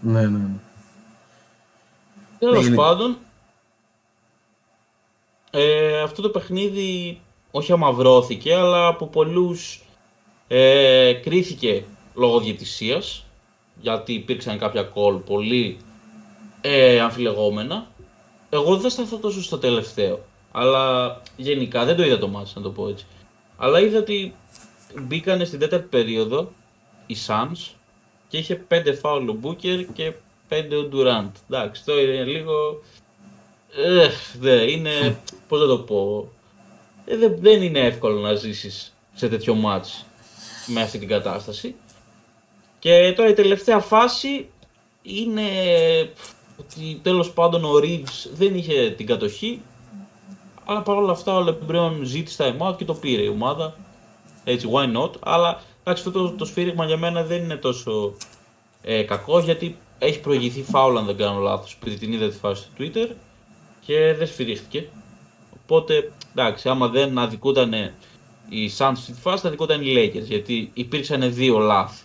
[0.00, 0.60] Ναι, ναι, ναι.
[2.38, 3.16] Τέλος πάντων,
[5.54, 9.82] ε, αυτό το παιχνίδι όχι αμαυρώθηκε, αλλά από πολλούς
[10.48, 11.84] ε, κρίθηκε
[12.14, 13.24] λόγω διαιτησίας,
[13.80, 15.78] γιατί υπήρξαν κάποια κόλ πολύ
[16.60, 17.86] ε, αμφιλεγόμενα.
[18.50, 22.62] Εγώ δεν θα σταθώ τόσο στο τελευταίο, αλλά γενικά δεν το είδα το μάτς, να
[22.62, 23.06] το πω έτσι.
[23.56, 24.34] Αλλά είδα ότι
[25.00, 26.52] μπήκανε στην τέταρτη περίοδο
[27.06, 27.70] οι Suns
[28.28, 30.12] και είχε 5 φάουλ ο Μπούκερ και
[30.48, 31.30] 5 ο Durant.
[31.50, 32.82] Εντάξει, το είναι λίγο...
[33.76, 35.20] Ε, δε, είναι,
[35.52, 36.28] πώς θα το πω,
[37.04, 40.04] ε, δεν, δεν είναι εύκολο να ζήσεις σε τέτοιο μάτς
[40.66, 41.74] με αυτή την κατάσταση.
[42.78, 44.48] Και τώρα η τελευταία φάση
[45.02, 45.42] είναι
[46.58, 49.62] ότι τέλος πάντων ο Reeves δεν είχε την κατοχή
[50.64, 53.76] αλλά παρόλα αυτά ο LeBron ζήτησε time out και το πήρε η ομάδα.
[54.44, 58.14] Έτσι, why not; Αλλά εντάξει, αυτό το, το σφύριγμα για μένα δεν είναι τόσο
[58.82, 62.68] ε, κακό γιατί έχει προηγηθεί φάουλα αν δεν κάνω λάθος επειδή την είδα τη φάση
[62.74, 63.08] του Twitter
[63.86, 64.88] και δεν σφυρίχθηκε.
[65.62, 67.72] Οπότε εντάξει, άμα δεν αδικούταν
[68.48, 72.02] οι Suns στη φάση, θα αδικούταν οι Lakers γιατί υπήρξαν δύο λάθη.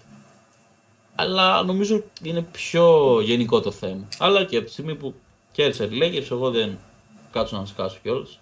[1.16, 4.08] Αλλά νομίζω είναι πιο γενικό το θέμα.
[4.20, 5.14] Αλλά και από τη στιγμή που
[5.51, 6.78] κέρδισαν οι Lakers, εγώ δεν
[7.32, 8.39] κάτσω να σκάσω κιόλας.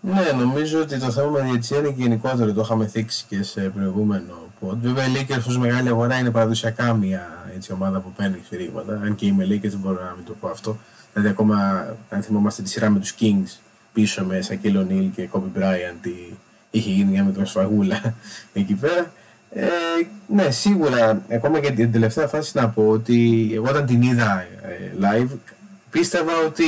[0.00, 2.52] Ναι, νομίζω ότι το θέμα με διαιτησία είναι και γενικότερο.
[2.52, 4.86] Το είχαμε θίξει και σε προηγούμενο πόντ.
[4.86, 8.92] Βέβαια, οι Lakers ως μεγάλη αγορά είναι παραδοσιακά μια έτσι, ομάδα που παίρνει σφυρίγματα.
[8.92, 10.76] Αν και είμαι Lakers, δεν μπορώ να μην το πω αυτό.
[11.12, 13.58] Δηλαδή, ακόμα αν θυμόμαστε τη σειρά με τους Kings
[13.92, 16.08] πίσω με Σακίλ Ονίλ και Kobe Bryant,
[16.70, 18.14] είχε γίνει μια μικροσφαγούλα
[18.52, 19.12] εκεί πέρα.
[19.54, 19.66] Ε,
[20.26, 24.92] ναι, σίγουρα, ακόμα και την τελευταία φάση να πω ότι εγώ όταν την είδα ε,
[25.00, 25.38] live
[25.90, 26.64] πίστευα ότι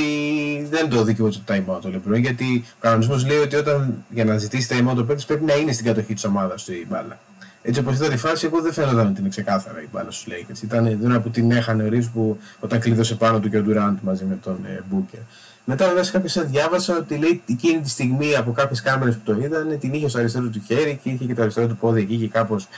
[0.70, 4.24] δεν το δικαιούσε το time out το LeBron γιατί ο κανονισμός λέει ότι όταν για
[4.24, 6.86] να ζητήσει time out ο παίκτης πρέπει να είναι στην κατοχή της ομάδας του η
[6.88, 7.18] μπάλα.
[7.62, 10.62] Έτσι όπως είδα τη φάση, εγώ δεν φαίνονταν ότι είναι ξεκάθαρα η μπάλα στους Lakers.
[10.62, 13.94] Ήταν δεν που την έχανε ο Reeves που όταν κλείδωσε πάνω του και ο Durant
[14.02, 15.22] μαζί με τον ε, Booker.
[15.64, 19.40] Μετά βέβαια σε κάποια διάβασα ότι λέει εκείνη τη στιγμή από κάποιες κάμερες που το
[19.40, 22.16] είδαν την είχε στο αριστερό του χέρι και είχε και το αριστερό του πόδι εκεί
[22.16, 22.68] και κάπως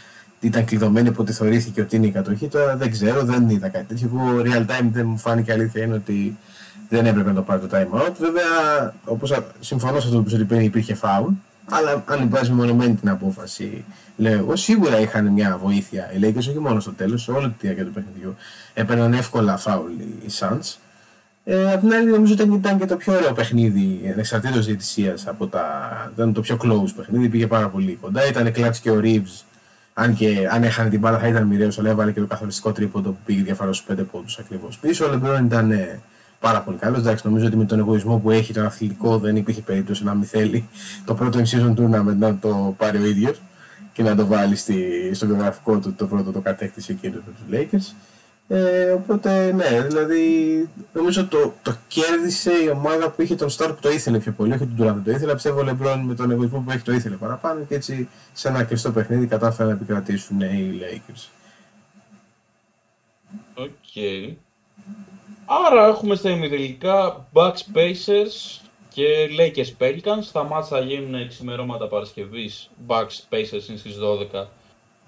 [0.41, 2.49] ήταν κλειδωμένη που τη θεωρήθηκε ότι είναι η κατοχή.
[2.49, 4.11] Τώρα δεν ξέρω, δεν είδα κάτι τέτοιο.
[4.14, 6.37] Εγώ real time δεν μου φάνηκε αλήθεια είναι ότι
[6.89, 8.12] δεν έπρεπε να το πάρει το time out.
[8.18, 11.32] Βέβαια, όπως συμφωνώ σε αυτό που είπε, υπήρχε φάουλ.
[11.70, 13.84] Αλλά αν υπάρχει μονομένη την απόφαση,
[14.16, 17.55] λέω εγώ, σίγουρα είχαν μια βοήθεια οι Lakers, όχι μόνο στο τέλος, σε όλη τη
[17.61, 18.37] διάρκεια του παιχνιδιού.
[18.74, 20.76] Έπαιρναν εύκολα φάουλ οι Suns.
[21.49, 25.47] Ε, απ' την άλλη, νομίζω ότι ήταν και το πιο ωραίο παιχνίδι, ανεξαρτήτω διαιτησίας από
[25.47, 25.64] τα.
[26.14, 28.26] ήταν το πιο close παιχνίδι, πήγε πάρα πολύ κοντά.
[28.26, 29.44] Ήταν κλάτς και ο Reeves,
[29.94, 33.11] αν, και, αν έχανε την μπάλα θα ήταν μοιραίο, αλλά έβαλε και το καθοριστικό τρίποντο
[33.11, 35.07] που πήγε διαφορά στους 5 πόντους ακριβώς πίσω.
[35.07, 36.01] Ο Λεμπρόν ήταν ε,
[36.40, 36.99] πάρα πολύ καλός.
[36.99, 40.24] Εντάξει, νομίζω ότι με τον εγωισμό που έχει τον αθλητικό δεν υπήρχε περίπτωση να μην
[40.24, 40.68] θέλει
[41.05, 43.42] το πρώτο in-season tournament να το πάρει ο ίδιος
[43.92, 47.94] και να το βάλει στη, στο βιογραφικό του το πρώτο το κατέκτησε εκείνος τους Lakers.
[48.49, 53.80] Ε, οπότε ναι, δηλαδή νομίζω το, το κέρδισε η ομάδα που είχε τον σταρ που
[53.80, 55.32] το ήθελε πιο πολύ, όχι τον Τουράν το ήθελε.
[55.32, 58.64] Πιστεύω ο Λεμπρόν με τον εγωισμό που έχει το ήθελε παραπάνω και έτσι σε ένα
[58.64, 61.28] κλειστό παιχνίδι κατάφεραν να επικρατήσουν οι Lakers.
[63.55, 64.34] Okay.
[65.47, 70.24] Άρα έχουμε στα ημιτελικά Bucks Pacers και Lakers Pelicans.
[70.32, 72.70] Τα ματς θα γίνουν ξημερώματα Παρασκευής.
[72.86, 73.97] Bucks Pacers είναι στις
[74.32, 74.47] 12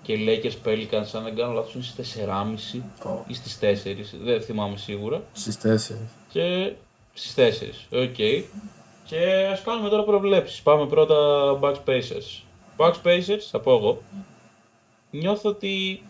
[0.08, 3.22] και οι Lakers Pelicans, αν δεν κάνω λάθος, είναι στις 4.30 oh.
[3.26, 5.22] ή στις 4, δεν θυμάμαι σίγουρα.
[5.32, 5.58] Στις
[5.92, 5.94] 4.
[6.28, 6.72] Και
[7.12, 7.34] στις
[7.90, 8.42] 4, okay.
[9.04, 10.62] Και ας κάνουμε τώρα προβλέψεις.
[10.62, 11.14] Πάμε πρώτα
[11.60, 12.42] Bucks Pacers.
[12.76, 14.02] Bucks Pacers, θα πω εγώ,
[15.10, 16.02] νιώθω ότι,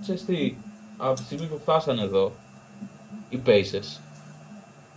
[0.00, 0.54] ξέρεις τι,
[0.96, 2.32] από τη στιγμή που φτάσανε εδώ,
[3.28, 4.00] οι Pacers,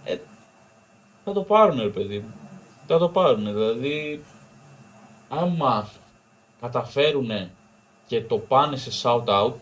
[0.04, 0.18] ε,
[1.24, 2.26] θα το πάρουν ρε παιδί
[2.88, 3.44] Θα το πάρουν.
[3.44, 4.24] Δηλαδή,
[5.30, 5.90] άμα
[6.62, 7.30] καταφέρουν
[8.08, 9.54] και το πάνε σε shout out,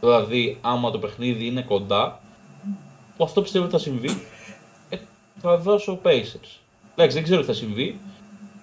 [0.00, 2.20] δηλαδή άμα το παιχνίδι είναι κοντά,
[3.16, 4.22] που αυτό πιστεύω ότι θα συμβεί,
[4.88, 4.96] ε,
[5.40, 6.58] θα δώσω Pacers.
[6.92, 8.00] Εντάξει, δεν ξέρω τι θα συμβεί,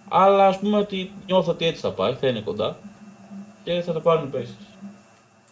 [0.09, 2.77] αλλά ας πούμε ότι νιώθω ότι έτσι θα πάει, θα είναι κοντά
[3.63, 4.65] και θα το πάρουν οι Pacers.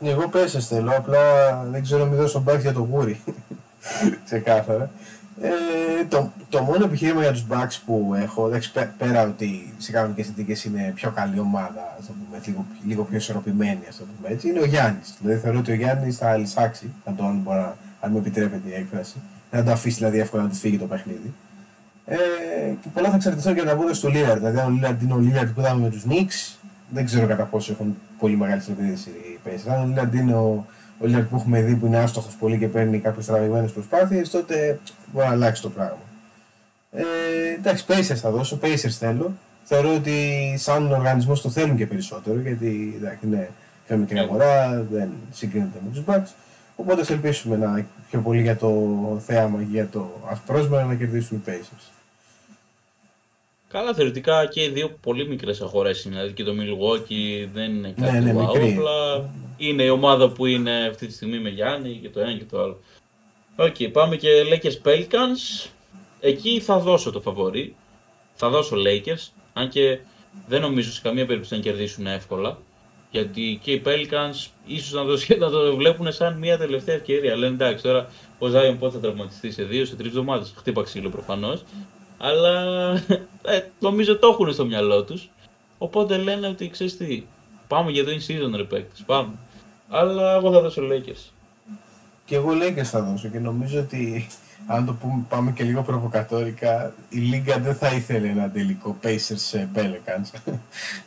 [0.02, 3.24] Εγώ Pacers θέλω, απλά δεν ξέρω μην δώσω μπακ για το γούρι.
[4.26, 4.92] Ξεκάθαρα.
[5.42, 10.26] Ε, το, το μόνο επιχείρημα για τους Bucks που έχω, εντάξει, πέρα ότι σε κανονικές
[10.26, 14.34] συνθήκες είναι πιο καλή ομάδα, ας το πούμε, λίγο, λίγο πιο ισορροπημένη, ας το πούμε
[14.34, 15.16] έτσι, είναι ο Γιάννης.
[15.22, 17.60] Δηλαδή θεωρώ ότι ο Γιάννης θα λυσάξει, αν, το, αν, μπορεί,
[18.00, 19.16] αν μου επιτρέπεται η έκφραση,
[19.52, 21.34] να το αφήσει δηλαδή εύκολα να του φύγει το παιχνίδι.
[22.06, 22.18] Ε,
[22.82, 24.38] και πολλά θα εξαρτηθούν και να βγουν στο Lillard.
[24.38, 26.58] Δηλαδή, αν ο Lillard είναι ο Lillard που είδαμε με τους Knicks,
[26.90, 29.72] δεν ξέρω κατά πόσο έχουν πολύ μεγάλη συνεπίδηση οι Pacers.
[29.74, 30.66] Αν ο Lillard είναι ο,
[31.00, 34.80] ο Lillard που έχουμε δει που είναι άστοχος πολύ και παίρνει κάποιες τραβηγμένες προσπάθειες, τότε
[35.14, 35.98] μπορεί να αλλάξει το πράγμα.
[36.92, 37.04] Ε,
[37.58, 39.34] εντάξει, Pacers θα δώσω, Pacers θέλω.
[39.64, 43.50] Θεωρώ ότι σαν οργανισμό το θέλουν και περισσότερο γιατί εντάξει, είναι
[43.88, 44.22] πιο μικρή ναι.
[44.22, 46.34] αγορά, δεν συγκρίνεται με τους Bucks.
[46.76, 48.72] Οπότε θα ελπίσουμε να πιο πολύ για το
[49.26, 51.99] θέαμα και για το ασπρόσμενο να κερδίσουν οι Pacers.
[53.70, 56.16] Καλά, θεωρητικά και οι δύο πολύ μικρές αγορές είναι.
[56.16, 59.30] Δηλαδή και το Milwaukee δεν είναι κάτι ναι, ναι, όπλα.
[59.58, 62.62] Είναι η ομάδα που είναι αυτή τη στιγμή με Γιάννη και το ένα και το
[62.62, 62.80] άλλο.
[63.56, 65.70] Okay, πάμε και Lakers Pelicans.
[66.20, 67.76] Εκεί θα δώσω το φαβορί.
[68.34, 69.32] Θα δώσω Lakers.
[69.54, 70.00] Αν και
[70.48, 72.58] δεν νομίζω σε καμία περίπτωση να κερδίσουν εύκολα.
[73.12, 77.36] Γιατί και οι Pelicans ίσως να, το, να το βλέπουν σαν μια τελευταία ευκαιρία.
[77.36, 78.10] Λένε εντάξει, τώρα
[78.40, 80.54] ο Zion πότε θα τραυματιστεί σε δύο, σε τρεις εβδομάδες.
[80.58, 81.64] Χτύπα ξύλο προφανώς.
[82.22, 82.92] Αλλά
[83.42, 85.30] ε, νομίζω το έχουν στο μυαλό τους.
[85.78, 87.24] Οπότε λένε ότι ξέρεις τι,
[87.68, 89.34] πάμε για το in season ρε παίκτες, πάμε.
[89.90, 91.32] Αλλά εγώ θα δώσω Lakers.
[92.26, 94.28] Και εγώ Lakers θα δώσω και νομίζω ότι
[94.72, 99.66] αν το πούμε, πάμε και λίγο προβοκατόρικα, η Λίγκα δεν θα ήθελε ένα τελικό Pacers
[99.76, 100.40] Pelicans.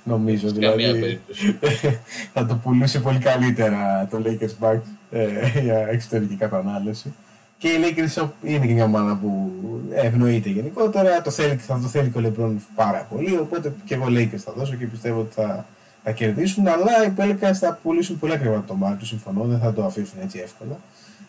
[0.05, 0.83] νομίζω Σε δηλαδή.
[0.83, 1.59] Καμία περίπτωση.
[2.35, 7.15] θα το πουλούσε πολύ καλύτερα το Lakers Bucks ε, για εξωτερική κατανάλωση.
[7.63, 9.53] Και η Lakers είναι και μια ομάδα που
[9.93, 11.23] ευνοείται γενικότερα.
[11.23, 13.39] Το θέλει, θα το θέλει και ο Λεμπρόν πάρα πολύ.
[13.39, 15.67] Οπότε και εγώ Lakers θα δώσω και πιστεύω ότι θα,
[16.03, 16.67] θα κερδίσουν.
[16.67, 19.09] Αλλά οι Pelicans θα πουλήσουν πολύ ακριβά το τομάρι τους.
[19.09, 20.81] Συμφωνώ, δεν θα το αφήσουν έτσι εύκολα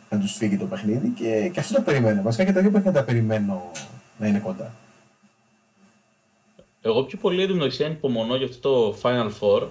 [0.10, 1.08] να τους φύγει το παιχνίδι.
[1.08, 2.22] Και, και αυτό το περιμένω.
[2.22, 3.72] Βασικά και τα δύο παιχνίδια τα περιμένω
[4.18, 4.74] να είναι κοντά.
[6.82, 9.68] Εγώ πιο πολύ εντωμεταξύ ανυπομονώ για αυτό το Final Four.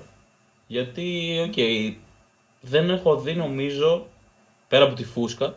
[0.67, 1.95] Γιατί, οκ, okay,
[2.61, 4.07] δεν έχω δει νομίζω
[4.69, 5.55] πέρα από τη φούσκα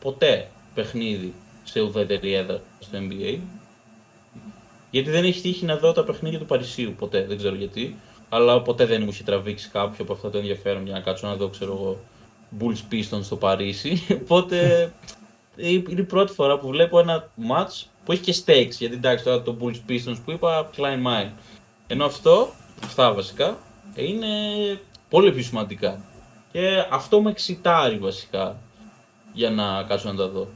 [0.00, 1.34] ποτέ παιχνίδι
[1.64, 3.38] σε ουδέτερη έδρα στο NBA.
[4.90, 7.96] Γιατί δεν έχει τύχει να δω τα παιχνίδια του Παρισίου ποτέ, δεν ξέρω γιατί.
[8.28, 11.34] Αλλά ποτέ δεν μου έχει τραβήξει κάποιο από αυτά το ενδιαφέρον για να κάτσω να
[11.34, 11.98] δω, ξέρω εγώ,
[12.60, 14.02] Bulls Pistons στο Παρίσι.
[14.22, 14.92] Οπότε
[15.56, 18.76] είναι η πρώτη φορά που βλέπω ένα match που έχει και stakes.
[18.78, 21.30] Γιατί εντάξει, τώρα το Bulls Pistons που είπα, Klein Mine.
[21.86, 22.48] Ενώ αυτό,
[22.84, 23.58] αυτά βασικά,
[23.94, 24.28] είναι
[25.08, 26.04] πολύ πιο σημαντικά.
[26.52, 28.56] Και αυτό με εξητάρει βασικά
[29.32, 30.48] για να κάτσω να τα δω.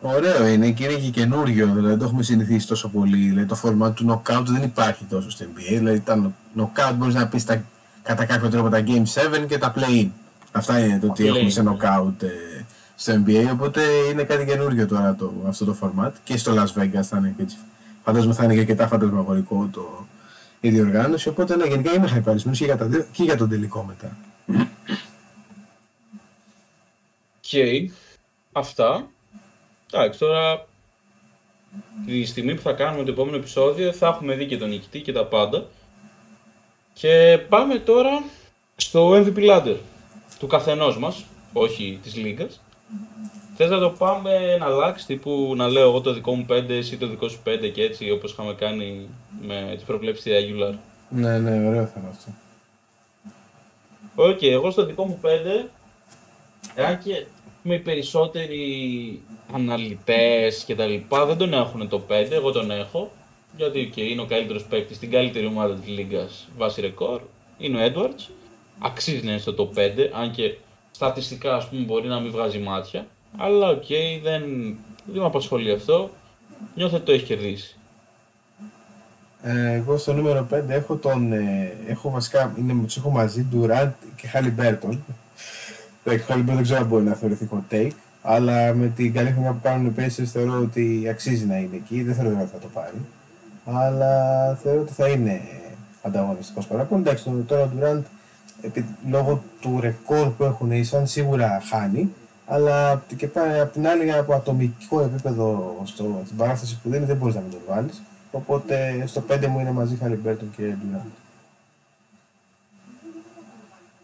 [0.00, 3.16] Ωραίο είναι και είναι και καινούριο, δηλαδή δεν το έχουμε συνηθίσει τόσο πολύ.
[3.16, 5.76] Δηλαδή το format του knockout δεν υπάρχει τόσο στο NBA.
[5.78, 7.44] Δηλαδή τα knockout μπορείς να πεις
[8.02, 10.08] κατά κάποιο τρόπο τα game 7 και τα play-in.
[10.52, 12.28] Αυτά είναι το ότι έχουμε σε knockout ε,
[12.96, 13.48] στο NBA.
[13.52, 13.82] Οπότε
[14.12, 16.10] είναι κάτι καινούριο τώρα το, αυτό το format.
[16.24, 17.56] Και στο Las Vegas θα είναι και έτσι.
[18.04, 20.06] Φαντάζομαι θα είναι και αρκετά φαντασμαγορικό το,
[20.60, 21.28] η διοργάνωση.
[21.28, 24.16] Οπότε ναι, γενικά είμαι χαρισμένο και, και για τον τελικό μετά.
[27.52, 27.86] Okay.
[28.52, 29.10] αυτά.
[29.92, 30.66] Εντάξει, τώρα
[32.06, 35.12] τη στιγμή που θα κάνουμε το επόμενο επεισόδιο θα έχουμε δει και τον νικητή και
[35.12, 35.66] τα πάντα.
[36.92, 38.22] Και πάμε τώρα
[38.76, 39.76] στο MVP Ladder
[40.38, 42.60] του καθενός μας, όχι της Λίγκας.
[43.56, 46.96] Θες να το πάμε να αλλάξει, τύπου να λέω εγώ το δικό μου 5, εσύ
[46.96, 49.08] το δικό σου 5 και έτσι όπως είχαμε κάνει
[49.40, 50.74] με τις προβλέψεις στη regular.
[51.08, 52.30] Ναι, ναι, ωραίο θα είναι αυτό.
[54.14, 55.68] Ok, okay, εγώ στο δικό μου 5,
[56.74, 57.26] εάν και
[57.62, 59.20] με οι περισσότεροι
[59.52, 63.10] αναλυτές και τα λοιπά δεν τον έχουν το 5, εγώ τον έχω.
[63.56, 67.20] Γιατί και είναι ο καλύτερος παίκτης στην καλύτερη ομάδα της Λίγκα βάσει ρεκόρ.
[67.58, 68.30] Είναι ο Edwards.
[68.78, 70.56] Αξίζει να είναι στο top 5, αν και
[70.90, 73.06] στατιστικά ας πούμε, μπορεί να μην βγάζει μάτια.
[73.36, 74.42] Αλλά ok, okay, δεν,
[75.04, 76.10] δεν με απασχολεί αυτό.
[76.74, 77.76] Νιώθω ότι το έχει κερδίσει.
[79.42, 81.32] Ε, εγώ στο νούμερο 5 έχω τον.
[81.32, 82.54] Ε, έχω βασικά.
[82.58, 84.28] Είναι, τους έχω μαζί Durant και
[86.06, 86.44] Haliburton.
[86.46, 87.90] Το δεν ξέρω αν μπορεί να θεωρηθεί hot take,
[88.22, 92.02] αλλά με την καλή χρονιά που κάνουν οι Pacers θεωρώ ότι αξίζει να είναι εκεί.
[92.02, 93.04] Δεν θεωρώ ότι θα το πάρει.
[93.64, 95.40] Αλλά θεωρώ ότι θα είναι
[96.02, 97.00] ανταγωνιστικός πάρα πολύ.
[97.00, 98.02] Εντάξει, τώρα ο Durant
[99.08, 102.12] λόγω του ρεκόρ που έχουν οι Suns σίγουρα χάνει,
[102.46, 107.16] Αλλά και πάει από την άλλη από ατομικό επίπεδο στο, στην παράσταση που δίνει δεν
[107.16, 108.02] μπορείς να μην τον βάλεις.
[108.30, 111.21] Οπότε στο 5 μου είναι μαζί Χαλιμπέρτον και Ντουράντ.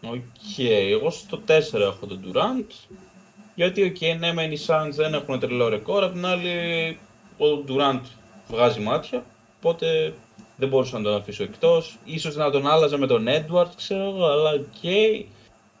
[0.01, 0.89] Ok, okay.
[0.91, 2.97] εγώ στο 4 έχω τον Durant.
[3.55, 6.49] Γιατί, ok, okay, ναι, μεν οι Suns δεν έχουν τρελό ρεκόρ, απ' την άλλη
[7.37, 8.01] ο Durant
[8.47, 9.23] βγάζει μάτια,
[9.57, 10.13] οπότε
[10.57, 11.97] δεν μπορούσα να τον αφήσω εκτός.
[12.05, 14.63] Ίσως να τον άλλαζα με τον Edwards, ξέρω εγώ, αλλά ok.
[14.83, 15.25] Okay,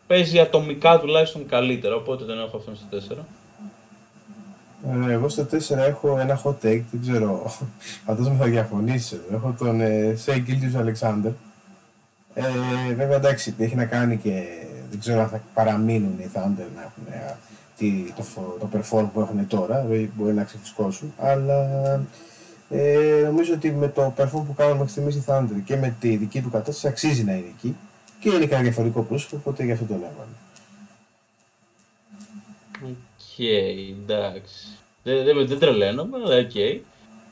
[0.07, 3.25] παίζει ατομικά τουλάχιστον καλύτερα, οπότε τον έχω αυτόν στο 4.
[5.07, 7.43] Ε, εγώ στο 4 έχω ένα hot take, δεν ξέρω,
[8.05, 11.29] αυτό με θα διαφωνήσεις Έχω τον ε, Σέι Αλεξάντερ.
[12.33, 12.43] Ε,
[12.93, 14.43] βέβαια εντάξει, έχει να κάνει και
[14.89, 17.35] δεν ξέρω αν θα παραμείνουν οι Thunder να έχουν ε,
[18.15, 21.69] το, το perform που έχουν τώρα, μπορεί να ξεφουσκώσουν, αλλά
[22.69, 26.15] ε, νομίζω ότι με το perform που κάνουν μέχρι στιγμής οι Thunder και με τη
[26.15, 27.75] δική του κατάσταση αξίζει να είναι εκεί
[28.19, 30.31] και είναι κανένα διαφορετικό πρόσωπο, οπότε γι' αυτό τον έβαλα.
[32.83, 32.89] Ok,
[33.37, 34.67] okay, εντάξει.
[35.03, 36.51] Δεν, δεν, δεν τρελαίνομαι, αλλά ok.
[36.53, 36.79] Okay.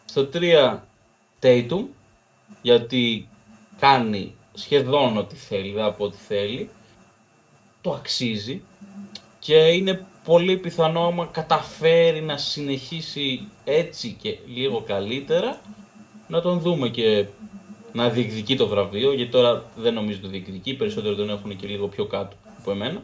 [0.05, 0.77] Στο 3
[1.41, 1.85] Tatum,
[2.61, 3.27] γιατί
[3.79, 6.69] κάνει σχεδόν ό,τι θέλει, δεν από ό,τι θέλει.
[7.81, 8.61] Το αξίζει
[9.39, 15.59] και είναι πολύ πιθανό άμα καταφέρει να συνεχίσει έτσι και λίγο καλύτερα
[16.27, 17.25] να τον δούμε και
[17.93, 21.87] να διεκδικεί το βραβείο, γιατί τώρα δεν νομίζω το διεκδικεί, περισσότερο τον έχουν και λίγο
[21.87, 23.03] πιο κάτω από εμένα.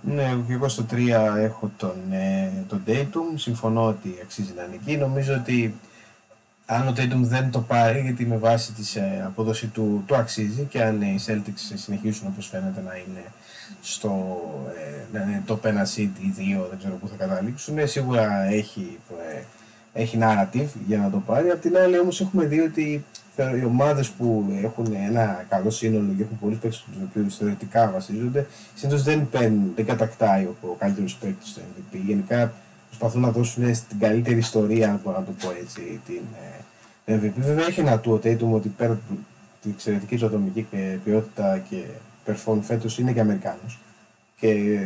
[0.00, 0.96] Ναι, και εγώ στο 3
[1.38, 4.96] έχω τον, ε, τον Dayton, συμφωνώ ότι αξίζει να είναι εκεί.
[4.96, 5.74] Νομίζω ότι
[6.70, 10.66] αν ο Tatum δεν το πάρει, γιατί με βάση τη ε, απόδοση του το αξίζει
[10.70, 13.24] και αν οι Celtics συνεχίσουν όπως φαίνεται να είναι
[13.80, 14.36] στο
[14.76, 18.42] ε, να είναι top 1 seed ή 2, δεν ξέρω πού θα καταλήξουν, ε, σίγουρα
[18.42, 18.98] έχει,
[19.32, 19.42] ε,
[19.92, 21.50] έχει narrative για να το πάρει.
[21.50, 23.04] Απ' την άλλη όμως έχουμε δει ότι
[23.60, 28.46] οι ομάδες που έχουν ένα καλό σύνολο και έχουν πολλούς παίκτες τους οποίους θεωρητικά βασίζονται,
[28.74, 29.28] συνήθως δεν,
[29.74, 31.98] δεν κατακτάει ο, ο καλύτερος παίκτης στο MVP.
[32.06, 32.52] Γενικά
[32.88, 36.22] προσπαθούν να δώσουν στην καλύτερη ιστορία, αν μπορώ να το πω έτσι, την
[37.04, 37.32] ε, MVP.
[37.36, 39.02] Βέβαια έχει ένα του ο Tatum ότι πέρα από
[39.62, 40.66] την εξαιρετική του ατομική
[41.04, 41.84] ποιότητα και
[42.26, 43.78] perform φέτος είναι και Αμερικάνος.
[44.40, 44.80] Και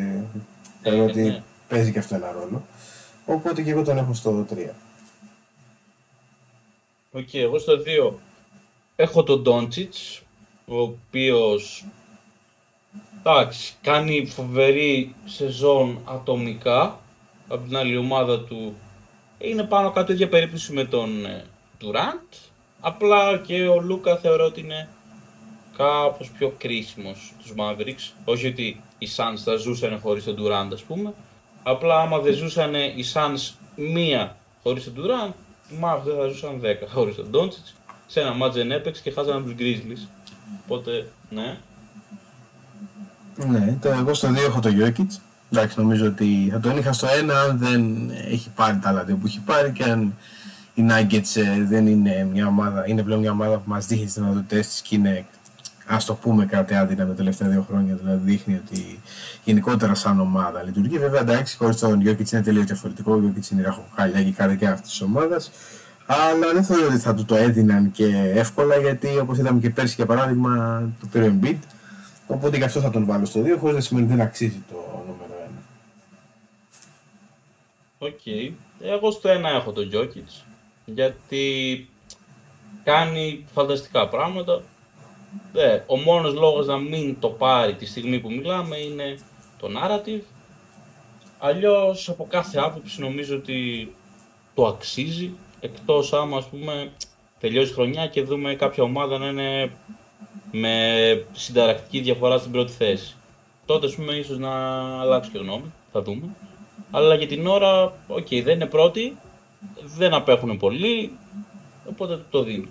[0.82, 1.42] θεωρώ ότι ναι.
[1.68, 2.62] παίζει και αυτό ένα ρόλο.
[3.26, 4.56] Οπότε και εγώ τον έχω στο 3.
[7.12, 7.72] Ok, okay, εγώ στο
[8.08, 8.12] 2
[8.96, 10.22] έχω τον Ντόντσιτς,
[10.66, 11.84] ο οποίος
[13.18, 17.00] εντάξει, κάνει φοβερή σεζόν ατομικά
[17.52, 18.74] από την άλλη ομάδα του
[19.38, 21.10] είναι πάνω κάτω ίδια περίπτωση με τον
[21.78, 22.04] Τουράντ.
[22.04, 22.36] Ε,
[22.80, 24.88] Απλά και ο Λούκα θεωρώ ότι είναι
[25.76, 28.12] κάπως πιο κρίσιμος τους Mavericks.
[28.24, 31.14] Όχι ότι οι Suns θα ζούσαν χωρίς τον Durant ας πούμε.
[31.62, 35.32] Απλά άμα δεν ζούσαν οι Suns μία χωρίς τον Durant,
[35.70, 37.74] οι Mavericks θα ζούσαν δέκα χωρίς τον Doncic.
[38.06, 40.08] Σε ένα μάτζ δεν έπαιξε και χάσανε τους Grizzlies.
[40.64, 41.58] Οπότε, ναι.
[43.36, 45.31] Ναι, το, εγώ στο 2 έχω το Jokic.
[45.52, 49.16] Εντάξει, νομίζω ότι θα τον είχα στο 1 αν δεν έχει πάρει τα άλλα δύο
[49.16, 50.14] που έχει πάρει και αν
[50.74, 54.14] οι Nuggets ε, δεν είναι μια ομάδα, είναι πλέον μια ομάδα που μας δείχνει τις
[54.14, 55.24] δυνατότητες της και είναι
[55.86, 57.94] ας το πούμε κάτι άδεινα τα τελευταία δύο χρόνια.
[57.94, 59.00] Δηλαδή δείχνει ότι
[59.44, 60.98] γενικότερα σαν ομάδα λειτουργεί.
[60.98, 63.12] Βέβαια εντάξει, χωρίς τον Γιώκητ είναι τελείως διαφορετικό.
[63.12, 65.50] Ο Γιώκητ είναι η ραχοκάλια και η καρδιά αυτής της ομάδας.
[66.06, 69.94] Αλλά δεν θεωρώ ότι θα του το έδιναν και εύκολα γιατί όπως είδαμε και πέρσι
[69.94, 71.58] για παράδειγμα το πήρε ο Embiid.
[72.26, 75.04] Οπότε γι' αυτό θα τον βάλω στο 2 χωρίς να σημαίνει ότι δεν αξίζει το
[75.06, 75.50] νούμερο 1.
[78.02, 78.18] Ok.
[78.24, 78.52] Okay.
[78.80, 80.28] Εγώ στο 1 έχω τον Γιόκιτς
[80.84, 81.88] γιατί
[82.84, 84.62] κάνει φανταστικά πράγματα
[85.52, 89.18] ναι, ο μόνος λόγος να μην το πάρει τη στιγμή που μιλάμε είναι
[89.58, 90.22] το narrative.
[91.38, 93.92] Αλλιώς από κάθε άποψη νομίζω ότι
[94.54, 96.92] το αξίζει, εκτός άμα ας πούμε
[97.40, 99.70] τελειώσει χρονιά και δούμε κάποια ομάδα να είναι
[100.50, 103.14] με συνταρακτική διαφορά στην πρώτη θέση.
[103.66, 104.50] Τότε ας πούμε ίσως να
[105.00, 106.34] αλλάξει και γνώμη, θα δούμε.
[106.94, 109.16] Αλλά για την ώρα, ok, okay, δεν είναι πρώτη,
[109.96, 111.12] δεν απέχουν πολύ,
[111.88, 112.66] οπότε το δίνω.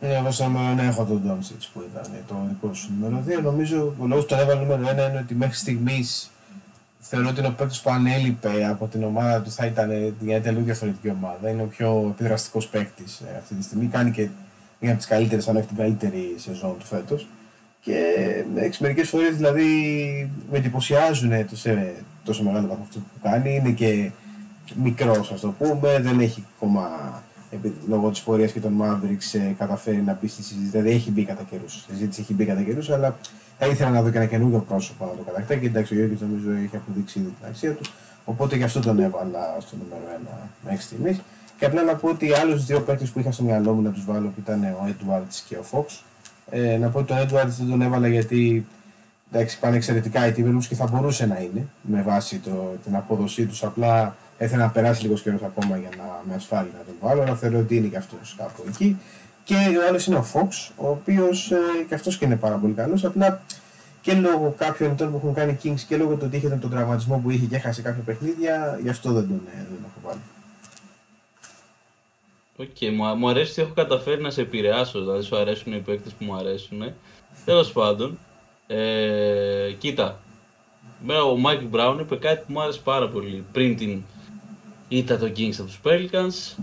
[0.00, 3.42] Ναι, εγώ σαν νούμερο έχω τον Ντόντσιτς που ήταν το δικό σου νούμερο 2.
[3.42, 6.30] Νομίζω ο λόγος που τον έβαλε νούμερο 1 είναι ότι μέχρι στιγμής
[6.98, 10.40] θεωρώ ότι είναι ο παίκτης που αν έλειπε από την ομάδα του θα ήταν μια
[10.40, 11.50] τελείως διαφορετική ομάδα.
[11.50, 13.86] Είναι ο πιο επιδραστικός παίκτης ε, αυτή τη στιγμή.
[13.86, 14.28] Κάνει και
[14.80, 17.26] μια από τις καλύτερες, αν όχι την καλύτερη σεζόν του φέτος.
[17.80, 17.94] Και
[18.78, 19.64] μερικές φορές δηλαδή
[20.50, 21.70] με εντυπωσιάζουν τόσο,
[22.24, 23.54] τόσο μεγάλο βαθμό αυτό που κάνει.
[23.54, 24.10] Είναι και
[24.74, 26.88] μικρός, ας το πούμε, δεν έχει ακόμα
[27.88, 30.70] λόγω της πορείας και των Mavericks ε, καταφέρει να μπει στη συζήτηση.
[30.70, 31.76] Δηλαδή έχει μπει κατά καιρούς.
[31.76, 33.16] Η συζήτηση έχει μπει κατά καιρούς, αλλά
[33.58, 35.56] θα ήθελα να δω και ένα καινούργιο πρόσωπο να το κατακτά.
[35.56, 37.82] Και εντάξει, ο Γιώργη νομίζω έχει αποδείξει ήδη την αξία του.
[38.24, 40.02] Οπότε γι' αυτό τον έβαλα στο νούμερο
[40.44, 41.20] 1 μέχρι στιγμής.
[41.58, 43.90] Και απλά να πω ότι οι άλλους δύο παίκτες που είχα στο μυαλό μου να
[43.90, 45.84] τους βάλω που ήταν ο Edwards και ο Fox.
[46.50, 48.66] Ε, να πω ότι τον Edwards δεν τον έβαλα γιατί
[49.32, 53.46] εντάξει, πάνε εξαιρετικά οι Timberwolves και θα μπορούσε να είναι με βάση το, την απόδοσή
[53.46, 53.64] τους.
[53.64, 57.34] Απλά έθελα να περάσει λίγος καιρός ακόμα για να με ασφάλει να τον βάλω, αλλά
[57.34, 58.96] θεωρώ ότι είναι και αυτός κάπου εκεί.
[59.44, 61.56] Και ο άλλος είναι ο Fox, ο οποίος ε,
[61.88, 63.04] και αυτός και είναι πάρα πολύ καλός.
[63.04, 63.40] Απλά
[64.00, 67.18] και λόγω κάποιων ετών που έχουν κάνει Kings και λόγω του ότι είχε τον τραυματισμό
[67.18, 70.20] που είχε και έχασε κάποια παιχνίδια, γι' αυτό δεν τον, ε, δεν τον έχω βάλει.
[72.56, 75.78] Ok, okay, μου, μου αρέσει ότι έχω καταφέρει να σε επηρεάσω, δηλαδή σου αρέσουν οι
[75.78, 76.92] παίκτες που μου αρέσουν.
[77.44, 78.18] Τέλος πάντων,
[78.66, 80.20] ε, κοίτα,
[81.30, 84.02] ο Μάικ Μπράουν είπε κάτι που μου άρεσε πάρα πολύ πριν την
[84.88, 86.62] ήττα των Kings από τους Pelicans.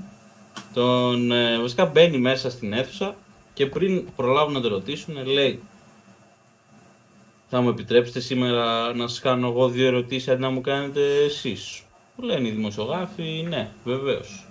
[0.73, 3.15] Τον, ε, βασικά μπαίνει μέσα στην αίθουσα
[3.53, 5.61] και πριν προλάβουν να το ρωτήσουν λέει
[7.55, 11.83] θα μου επιτρέψετε σήμερα να σας κάνω εγώ δύο ερωτήσεις αντί να μου κάνετε εσείς.
[12.15, 14.45] Μου λένε οι δημοσιογράφοι, ναι, βεβαίως.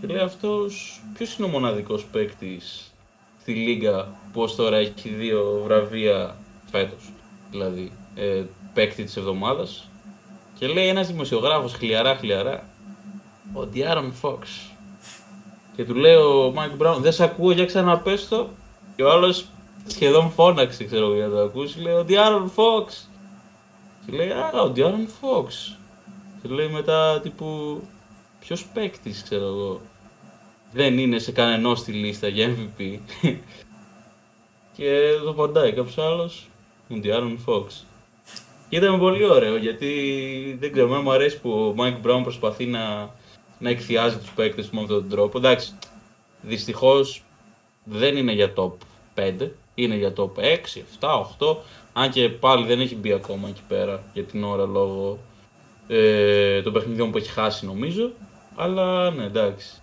[0.00, 2.92] Και λέει αυτός, ποιος είναι ο μοναδικός παίκτης
[3.40, 6.36] στη Λίγκα που ως τώρα έχει δύο βραβεία
[6.70, 7.12] φέτος,
[7.50, 8.42] δηλαδή ε,
[8.74, 9.88] παίκτη της εβδομάδας;
[10.58, 12.64] Και λέει ένας δημοσιογράφος χλιαρά χλιαρά,
[13.52, 14.72] ο Ντιάρον Φοξ.
[15.76, 18.48] Και του λέει ο Μάικ Μπράουν, δεν σε ακούω για ξαναπές το.
[18.96, 19.46] Και ο άλλος
[19.86, 21.80] σχεδόν φώναξε, ξέρω για να το ακούσει.
[21.80, 23.10] Λέει ο Ντιάρον Φοξ.
[24.06, 25.76] Και λέει, Α, ο Ντιάρον Φοξ.
[26.42, 27.80] Και λέει μετά τύπου,
[28.46, 29.80] ποιος παίκτης, ξέρω εγώ.
[30.72, 32.98] Δεν είναι σε κανένα στη λίστα για MVP.
[34.76, 36.48] και το πετάει κάποιος άλλος,
[36.90, 37.86] ο Ντιάρον Φοξ.
[38.68, 43.14] Και ήταν πολύ ωραίο γιατί δεν ξέρω, μου αρέσει που ο Μάικ Μπράουν προσπαθεί να,
[43.58, 45.38] να εκθειάζει τους παίκτες με αυτόν τον τρόπο.
[45.38, 45.72] Εντάξει,
[46.40, 47.24] δυστυχώς
[47.84, 48.72] δεν είναι για top
[49.14, 51.56] 5, είναι για top 6, 7, 8.
[51.92, 55.18] Αν και πάλι δεν έχει μπει ακόμα εκεί πέρα για την ώρα λόγω
[55.88, 58.12] ε, των παιχνιδιών που έχει χάσει νομίζω.
[58.56, 59.82] Αλλά ναι, εντάξει.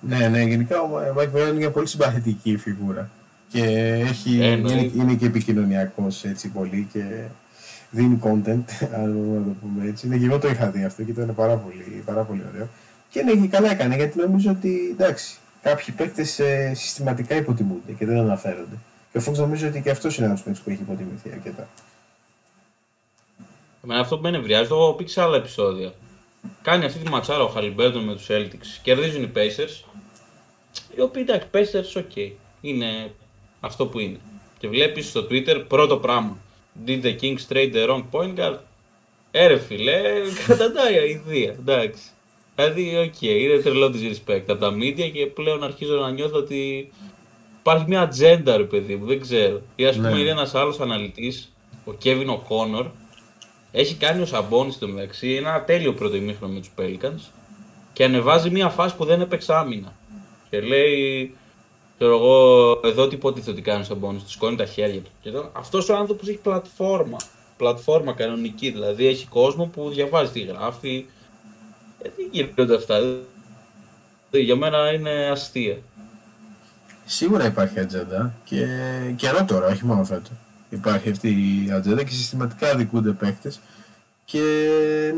[0.00, 3.10] Ναι, ναι, γενικά ο Mike Brown είναι μια πολύ συμπαθητική φιγούρα.
[3.48, 3.64] Και
[4.08, 7.24] έχει, ε, είναι, είναι, και επικοινωνιακός έτσι πολύ και
[7.90, 8.64] δίνει content,
[9.00, 10.08] αν μπορούμε να το πούμε έτσι.
[10.08, 12.68] Ναι, και εγώ το είχα δει αυτό και ήταν πάρα πολύ, πάρα πολύ ωραίο.
[13.08, 18.18] Και ναι, καλά έκανε γιατί νομίζω ότι εντάξει, κάποιοι παίκτες ε, συστηματικά υποτιμούνται και δεν
[18.18, 18.76] αναφέρονται.
[19.12, 21.68] Και ο Φόξ νομίζω ότι και αυτός είναι ένας παίκτης που έχει υποτιμηθεί αρκετά.
[23.84, 25.92] Εμένα αυτό που με ενευριάζει, το έχω πει σε άλλα επεισόδια.
[26.62, 28.80] Κάνει αυτή τη ματσάρα ο Χαλιμπέρτον με τους Celtics.
[28.82, 29.84] Κερδίζουν οι Pacers.
[30.96, 32.30] Οι οποίοι εντάξει, Pacers, ok.
[32.60, 33.14] Είναι
[33.60, 34.20] αυτό που είναι.
[34.58, 36.38] Και βλέπεις στο Twitter πρώτο πράγμα.
[36.86, 38.58] Did the Kings trade the wrong point guard?
[39.30, 40.00] Ε ρε φίλε,
[40.46, 42.02] καταντάει αηδία, εντάξει.
[42.54, 46.90] Δηλαδή, OK, okay, είναι τρελό disrespect από τα media και πλέον αρχίζω να νιώθω ότι
[47.58, 49.62] υπάρχει μια ατζέντα, ρε παιδί μου, δεν ξέρω.
[49.76, 50.20] Ή ας πούμε, ναι.
[50.20, 51.52] είναι ένας άλλος αναλυτής,
[51.84, 52.86] ο Kevin O'Connor,
[53.72, 57.30] έχει κάνει ο Σαμπόνις στο μεταξύ ένα τέλειο πρώτο ημίχρονο με τους Pelicans
[57.92, 59.92] και ανεβάζει μια φάση που δεν έπαιξε άμυνα.
[60.50, 61.34] Και λέει,
[61.98, 65.50] ξέρω εγώ, εδώ τι υποτίθεται ότι κάνει ο Σαμπόνις, του σηκώνει τα χέρια του.
[65.52, 67.16] Αυτός ο άνθρωπος έχει πλατφόρμα.
[67.56, 71.06] Πλατφόρμα κανονική, δηλαδή έχει κόσμο που διαβάζει τι γράφει,
[72.02, 73.00] ε, δεν γίνονται αυτά.
[74.30, 75.78] Για μένα είναι αστεία.
[77.04, 78.66] Σίγουρα υπάρχει ατζέντα και
[79.16, 80.32] καιρό τώρα, όχι μόνο φέτος.
[80.70, 83.52] Υπάρχει αυτή η ατζέντα και συστηματικά δικούνται παίχτε.
[84.24, 84.42] Και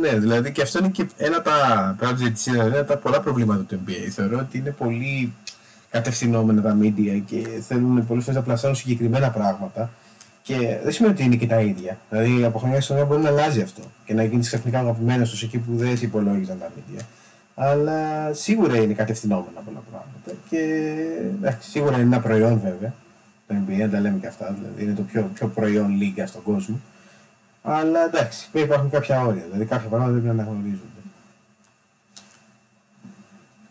[0.00, 2.32] ναι, δηλαδή και αυτό είναι και ένα από τα πράγματα
[2.66, 4.08] ένα τα πολλά προβλήματα του NBA.
[4.10, 5.32] Θεωρώ ότι είναι πολύ
[5.90, 9.90] κατευθυνόμενα τα media και θέλουν πολλές φορές να πλασάρουν συγκεκριμένα πράγματα
[10.42, 11.98] και δεν σημαίνει ότι είναι και τα ίδια.
[12.10, 15.44] Δηλαδή από χρονιά σε χρονιά μπορεί να αλλάζει αυτό και να γίνεις ξαφνικά αγαπημένος του
[15.44, 17.00] εκεί που δεν υπολόγιζαν τα media.
[17.54, 20.40] Αλλά σίγουρα είναι κατευθυνόμενα πολλά πράγματα.
[20.50, 20.58] Και
[21.38, 22.94] εντάξει, σίγουρα είναι ένα προϊόν βέβαια.
[23.46, 24.52] Το NBA τα λέμε και αυτά.
[24.52, 26.80] Δηλαδή είναι το πιο, πιο προϊόν λίγκα στον κόσμο.
[27.62, 29.42] Αλλά εντάξει, υπάρχουν κάποια όρια.
[29.44, 30.86] Δηλαδή κάποια πράγματα δεν πρέπει να αναγνωρίζονται.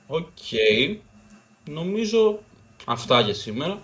[0.08, 0.28] OK.
[0.52, 0.98] Okay.
[1.70, 2.40] Νομίζω
[2.86, 3.78] αυτά για σήμερα.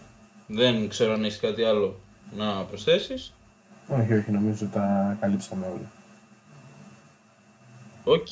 [0.48, 2.00] Δεν ξέρω αν έχεις κάτι άλλο
[2.36, 3.34] να προσθέσεις.
[3.88, 5.92] Όχι, όχι, νομίζω τα καλύψαμε όλα.
[8.04, 8.28] Οκ,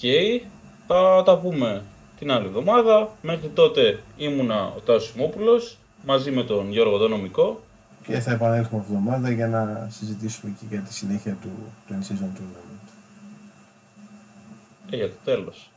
[0.88, 1.84] θα τα πούμε
[2.20, 3.16] την άλλη εβδομάδα.
[3.22, 7.64] Μέχρι τότε ήμουνα ο Τάσος Σιμόπουλος, μαζί με τον Γιώργο Δονομικό.
[8.04, 11.50] Και θα επανέλθουμε αυτή την εβδομάδα για να συζητήσουμε και για τη συνέχεια του,
[11.88, 12.90] του In-Season Tournament.
[14.86, 15.70] Και για το τέλος.